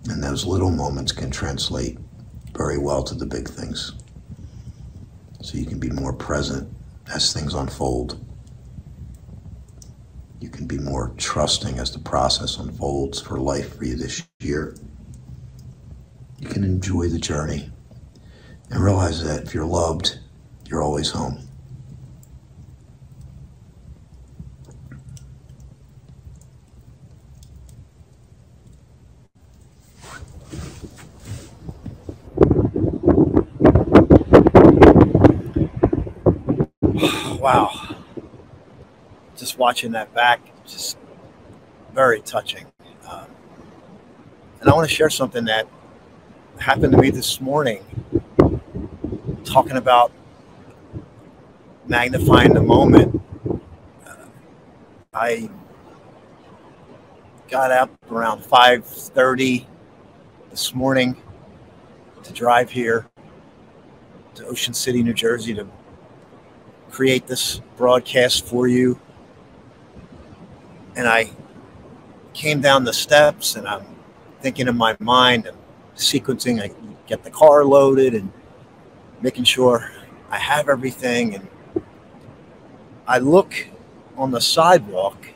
[0.08, 1.98] and those little moments can translate
[2.56, 3.92] very well to the big things
[5.42, 6.72] so you can be more present
[7.12, 8.24] as things unfold.
[10.40, 14.76] You can be more trusting as the process unfolds for life for you this year.
[16.38, 17.70] You can enjoy the journey
[18.70, 20.18] and realize that if you're loved,
[20.68, 21.47] you're always home.
[37.48, 37.96] Wow.
[39.36, 40.98] Just watching that back, just
[41.94, 42.66] very touching.
[43.08, 43.26] Um,
[44.60, 45.66] and I want to share something that
[46.58, 47.82] happened to me this morning,
[49.44, 50.12] talking about
[51.86, 53.18] magnifying the moment.
[54.06, 54.26] Uh,
[55.14, 55.48] I
[57.48, 59.66] got up around 5:30
[60.50, 61.16] this morning
[62.24, 63.08] to drive here
[64.34, 65.66] to Ocean City, New Jersey to
[66.90, 68.98] create this broadcast for you.
[70.96, 71.30] And I
[72.34, 73.86] came down the steps and I'm
[74.40, 75.56] thinking in my mind and
[75.96, 76.70] sequencing, I
[77.06, 78.32] get the car loaded and
[79.20, 79.90] making sure
[80.30, 81.34] I have everything.
[81.34, 81.48] And
[83.06, 83.68] I look
[84.16, 85.26] on the sidewalk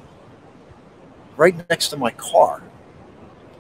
[1.36, 2.62] right next to my car.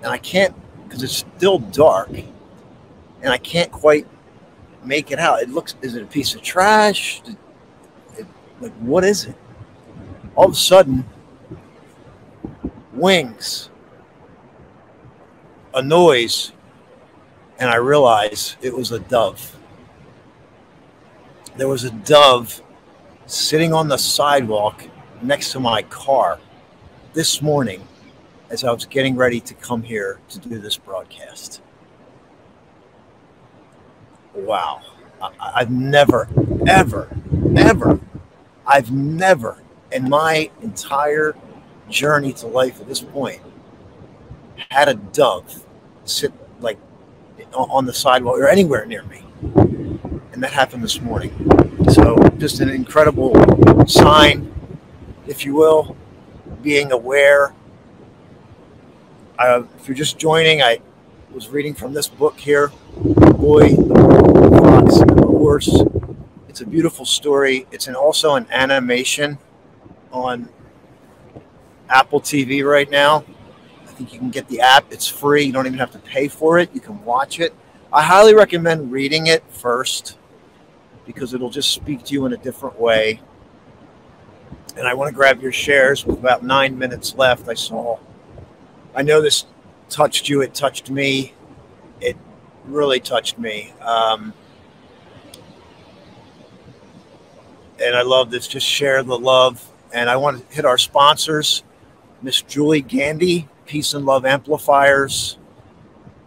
[0.02, 4.06] And I can't, because it's still dark, and I can't quite
[4.84, 5.40] make it out.
[5.40, 7.22] It looks, is it a piece of trash?
[8.62, 9.34] Like, what is it?
[10.36, 11.04] All of a sudden,
[12.92, 13.70] wings,
[15.74, 16.52] a noise,
[17.58, 19.58] and I realize it was a dove.
[21.56, 22.62] There was a dove
[23.26, 24.84] sitting on the sidewalk
[25.22, 26.38] next to my car
[27.14, 27.82] this morning
[28.48, 31.60] as I was getting ready to come here to do this broadcast.
[34.34, 34.82] Wow.
[35.20, 36.28] I, have never,
[36.66, 37.08] ever,
[37.56, 38.00] ever
[38.66, 41.34] I've never in my entire
[41.88, 43.40] journey to life at this point
[44.70, 45.64] had a dove
[46.04, 46.78] sit like
[47.52, 49.22] on the sidewalk or anywhere near me.
[50.32, 51.34] And that happened this morning.
[51.90, 53.34] So just an incredible
[53.86, 54.52] sign
[55.26, 55.96] if you will,
[56.62, 57.54] being aware.
[59.38, 60.80] Uh, if you're just joining, I
[61.32, 65.70] was reading from this book here, Boy, the Fox, and the Horse.
[66.52, 67.66] It's a beautiful story.
[67.72, 69.38] It's an, also an animation
[70.12, 70.50] on
[71.88, 73.24] Apple TV right now.
[73.84, 74.92] I think you can get the app.
[74.92, 75.44] It's free.
[75.44, 76.68] You don't even have to pay for it.
[76.74, 77.54] You can watch it.
[77.90, 80.18] I highly recommend reading it first
[81.06, 83.22] because it'll just speak to you in a different way.
[84.76, 87.48] And I want to grab your shares with about nine minutes left.
[87.48, 87.98] I saw,
[88.94, 89.46] I know this
[89.88, 91.32] touched you, it touched me,
[92.02, 92.18] it
[92.66, 93.72] really touched me.
[93.80, 94.34] Um,
[97.80, 98.48] and I love this.
[98.48, 99.68] Just share the love.
[99.94, 101.62] And I want to hit our sponsors
[102.22, 105.38] Miss Julie Gandy, Peace and Love Amplifiers.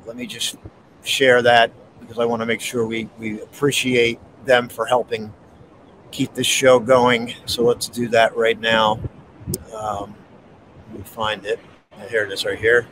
[0.05, 0.57] Let me just
[1.03, 5.33] share that because I want to make sure we, we appreciate them for helping
[6.11, 7.33] keep this show going.
[7.45, 8.99] So let's do that right now.
[9.73, 10.15] Um,
[10.89, 11.59] let me find it.
[12.09, 12.87] Here it is right here.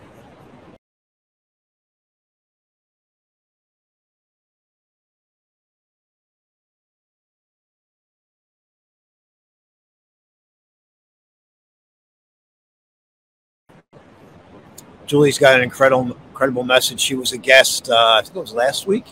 [15.13, 16.99] Julie's got an incredible, incredible message.
[16.99, 17.87] She was a guest.
[17.87, 19.05] Uh, I think it was last week.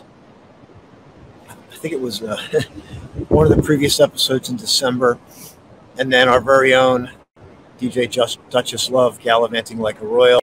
[1.47, 2.41] I think it was uh,
[3.30, 5.20] one of the previous episodes in December,
[5.99, 7.12] and then our very own
[7.80, 10.41] DJ Just Duchess Love gallivanting like a royal.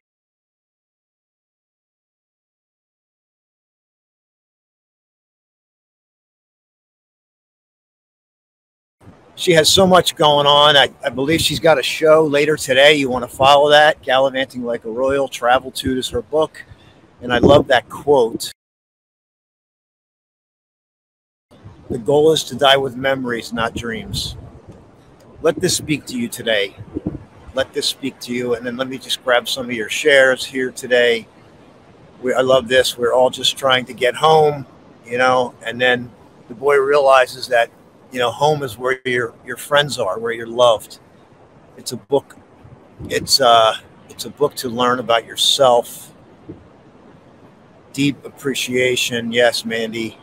[9.39, 10.77] She has so much going on.
[10.77, 12.95] I, I, believe she's got a show later today.
[12.95, 14.03] You want to follow that?
[14.03, 16.65] Gallivanting Like a Royal, Travel to is her book.
[17.23, 18.51] And I love that quote.
[21.89, 24.37] The goal is to die with memories, not dreams.
[25.41, 26.75] Let this speak to you today.
[27.55, 28.55] Let this speak to you.
[28.55, 31.29] And then let me just grab some of your shares here today.
[32.23, 32.99] We, I love this.
[32.99, 34.67] We're all just trying to get home,
[35.07, 36.11] you know, and then
[36.49, 37.71] the boy realizes that
[38.13, 40.99] you know, home is where your your friends are, where you're loved.
[41.77, 42.37] It's a book.
[43.09, 43.75] It's uh,
[44.09, 46.13] it's a book to learn about yourself.
[47.93, 50.19] Deep appreciation, yes, Mandy.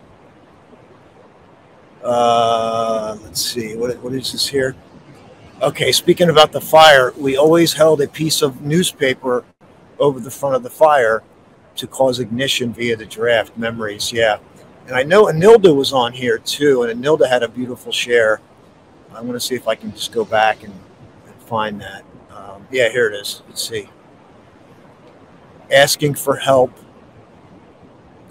[2.04, 4.76] Uh, let's see, what what is this here?
[5.62, 9.46] Okay, speaking about the fire, we always held a piece of newspaper
[10.00, 11.24] over the front of the fire
[11.78, 13.58] to cause ignition via the draft.
[13.58, 14.38] Memories, yeah.
[14.88, 18.40] And I know Anilda was on here too, and Anilda had a beautiful share.
[19.16, 20.74] I'm going to see if I can just go back and,
[21.26, 22.04] and find that.
[22.30, 23.42] Um, yeah, here it is.
[23.48, 23.90] Let's see.
[25.72, 26.72] Asking for help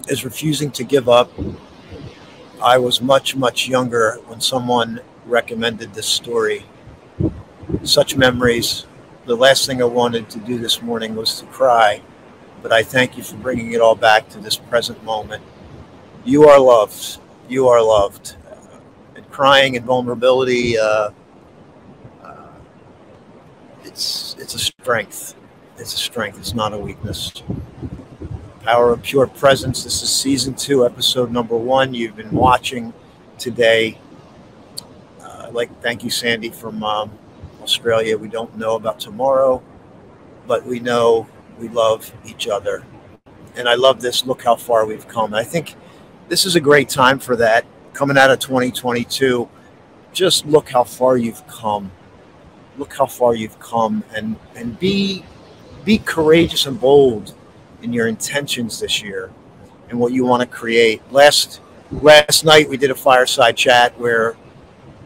[0.07, 1.29] is refusing to give up.
[2.63, 6.65] I was much, much younger when someone recommended this story.
[7.83, 8.85] Such memories.
[9.25, 12.01] The last thing I wanted to do this morning was to cry,
[12.61, 15.43] but I thank you for bringing it all back to this present moment
[16.25, 17.19] you are loved.
[17.47, 18.35] You are loved.
[19.15, 21.11] And crying and vulnerability, uh,
[22.23, 22.47] uh,
[23.83, 25.35] it's it's a strength.
[25.77, 26.39] It's a strength.
[26.39, 27.31] It's not a weakness.
[28.63, 29.83] Power of Pure Presence.
[29.83, 31.93] This is season two, episode number one.
[31.93, 32.91] You've been watching
[33.37, 33.99] today.
[35.21, 37.11] Uh, like, thank you, Sandy from um,
[37.61, 38.17] Australia.
[38.17, 39.61] We don't know about tomorrow,
[40.47, 41.27] but we know
[41.59, 42.83] we love each other.
[43.55, 44.25] And I love this.
[44.25, 45.35] Look how far we've come.
[45.35, 45.75] I think
[46.27, 47.65] this is a great time for that.
[47.93, 49.47] Coming out of 2022,
[50.11, 51.91] just look how far you've come.
[52.77, 55.23] Look how far you've come, and and be
[55.85, 57.33] be courageous and bold
[57.81, 59.31] in your intentions this year
[59.89, 61.01] and what you want to create.
[61.11, 61.61] Last
[61.91, 64.35] last night we did a fireside chat where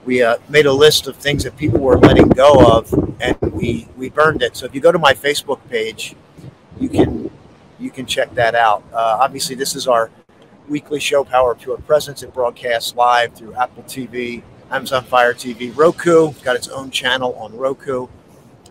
[0.06, 3.88] we uh, made a list of things that people were letting go of, and we
[3.98, 4.56] we burned it.
[4.56, 6.16] So if you go to my Facebook page,
[6.80, 7.30] you can
[7.78, 8.84] you can check that out.
[8.92, 10.10] Uh, obviously, this is our
[10.70, 12.24] weekly show, Power of Pure Presence.
[12.24, 16.32] It broadcasts live through Apple TV, Amazon Fire TV, Roku.
[16.44, 18.08] Got its own channel on Roku.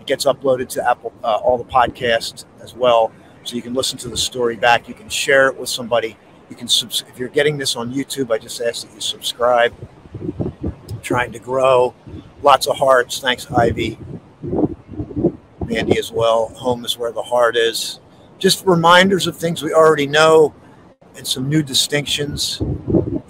[0.00, 3.12] It gets uploaded to Apple, uh, all the podcasts as well.
[3.44, 4.88] So you can listen to the story back.
[4.88, 6.16] You can share it with somebody.
[6.48, 9.74] You can, subs- if you're getting this on YouTube, I just ask that you subscribe.
[10.40, 11.94] I'm trying to grow.
[12.42, 13.20] Lots of hearts.
[13.20, 13.98] Thanks, Ivy.
[15.64, 16.48] Mandy as well.
[16.56, 18.00] Home is where the heart is.
[18.38, 20.54] Just reminders of things we already know
[21.18, 22.62] and some new distinctions.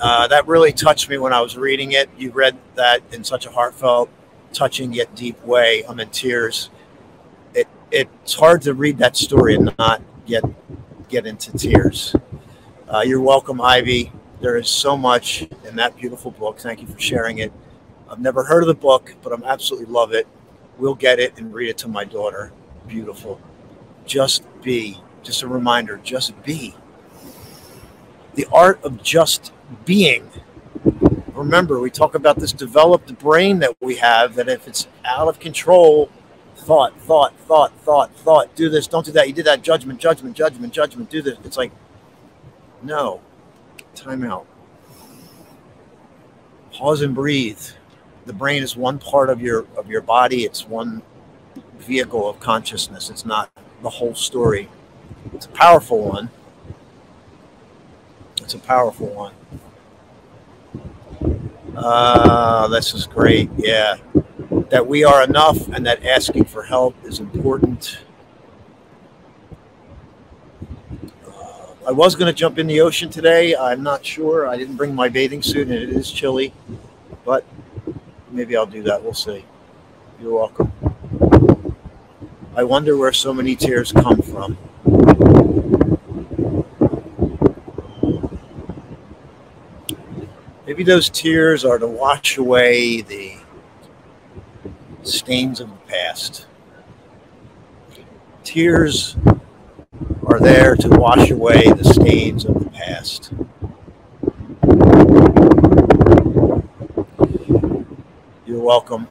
[0.01, 2.09] Uh, that really touched me when I was reading it.
[2.16, 4.11] You read that in such a heartfelt,
[4.53, 5.82] touching yet deep way.
[5.89, 6.70] I'm in tears.
[7.55, 10.45] It it's hard to read that story and not get
[11.09, 12.14] get into tears.
[12.89, 14.12] Uh, you're welcome, Ivy.
[14.41, 16.61] There is so much in that beautiful book.
[16.61, 17.53] Thank you for sharing it.
[18.09, 20.28] I've never heard of the book, but I'm absolutely love it.
[20.78, 22.53] We'll get it and read it to my daughter.
[22.86, 23.41] Beautiful.
[24.07, 25.03] Just be.
[25.24, 26.74] Just a reminder, just be.
[28.39, 29.53] The art of just
[29.84, 30.30] being.
[31.34, 35.41] Remember, we talk about this developed brain that we have, that if it's out of
[35.41, 36.09] control,
[36.55, 39.26] thought, thought, thought, thought, thought, do this, don't do that.
[39.26, 41.36] You did that judgment, judgment, judgment, judgment, do this.
[41.43, 41.72] It's like,
[42.80, 43.20] no,
[43.97, 44.47] time out.
[46.70, 47.61] Pause and breathe.
[48.26, 50.45] The brain is one part of your of your body.
[50.45, 51.03] It's one
[51.80, 53.11] vehicle of consciousness.
[53.11, 53.51] It's not
[53.82, 54.68] the whole story.
[55.34, 56.30] It's a powerful one.
[58.49, 59.34] It's a powerful one.
[61.76, 63.51] Uh, this is great.
[63.59, 63.99] Yeah.
[64.70, 67.99] That we are enough and that asking for help is important.
[71.26, 73.55] Uh, I was going to jump in the ocean today.
[73.55, 74.49] I'm not sure.
[74.49, 76.55] I didn't bring my bathing suit and it is chilly,
[77.26, 77.44] but
[78.30, 79.03] maybe I'll do that.
[79.03, 79.44] We'll see.
[80.22, 80.72] You're welcome.
[82.57, 84.57] I wonder where so many tears come from.
[90.79, 93.37] Maybe those tears are to wash away the
[95.03, 96.47] stains of the past.
[98.45, 99.16] Tears
[100.24, 103.33] are there to wash away the stains of the past.
[108.47, 109.09] You're welcome.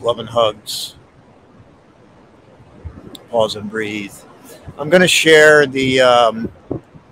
[0.00, 0.96] Love and hugs.
[3.30, 4.16] Pause and breathe.
[4.76, 6.50] I'm going to share the um,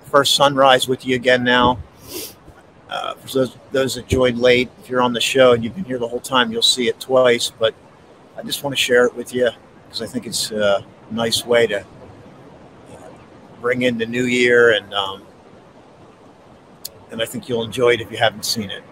[0.06, 1.78] first sunrise with you again now.
[2.90, 5.84] Uh, for those, those that joined late, if you're on the show and you've been
[5.84, 7.50] here the whole time, you'll see it twice.
[7.50, 7.74] But
[8.36, 9.48] I just want to share it with you
[9.84, 11.84] because I think it's a nice way to
[13.60, 15.22] bring in the new year, and um,
[17.10, 18.82] and I think you'll enjoy it if you haven't seen it.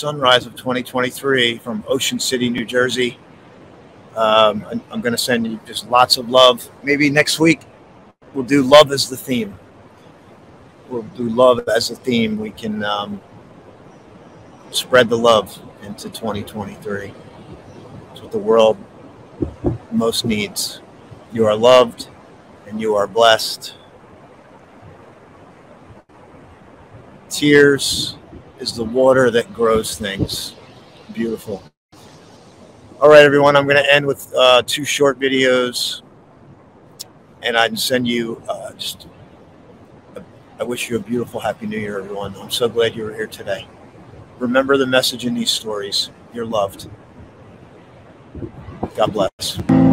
[0.00, 3.18] Sunrise of 2023 from Ocean City, New Jersey.
[4.16, 6.70] Um, I'm, I'm going to send you just lots of love.
[6.82, 7.60] Maybe next week
[8.32, 9.58] we'll do love as the theme.
[10.88, 12.38] We'll do love as a theme.
[12.38, 13.20] We can um,
[14.70, 17.12] spread the love into 2023.
[18.12, 18.78] It's what the world
[19.92, 20.80] most needs.
[21.30, 22.08] You are loved
[22.66, 23.74] and you are blessed.
[27.28, 28.16] Tears
[28.60, 30.54] is the water that grows things.
[31.12, 31.62] Beautiful.
[33.00, 33.56] All right, everyone.
[33.56, 36.02] I'm going to end with uh, two short videos,
[37.42, 39.08] and I'd send you uh, just.
[40.16, 40.22] A,
[40.58, 42.34] I wish you a beautiful, happy New Year, everyone.
[42.36, 43.66] I'm so glad you were here today.
[44.38, 46.10] Remember the message in these stories.
[46.34, 46.88] You're loved.
[48.94, 49.89] God bless.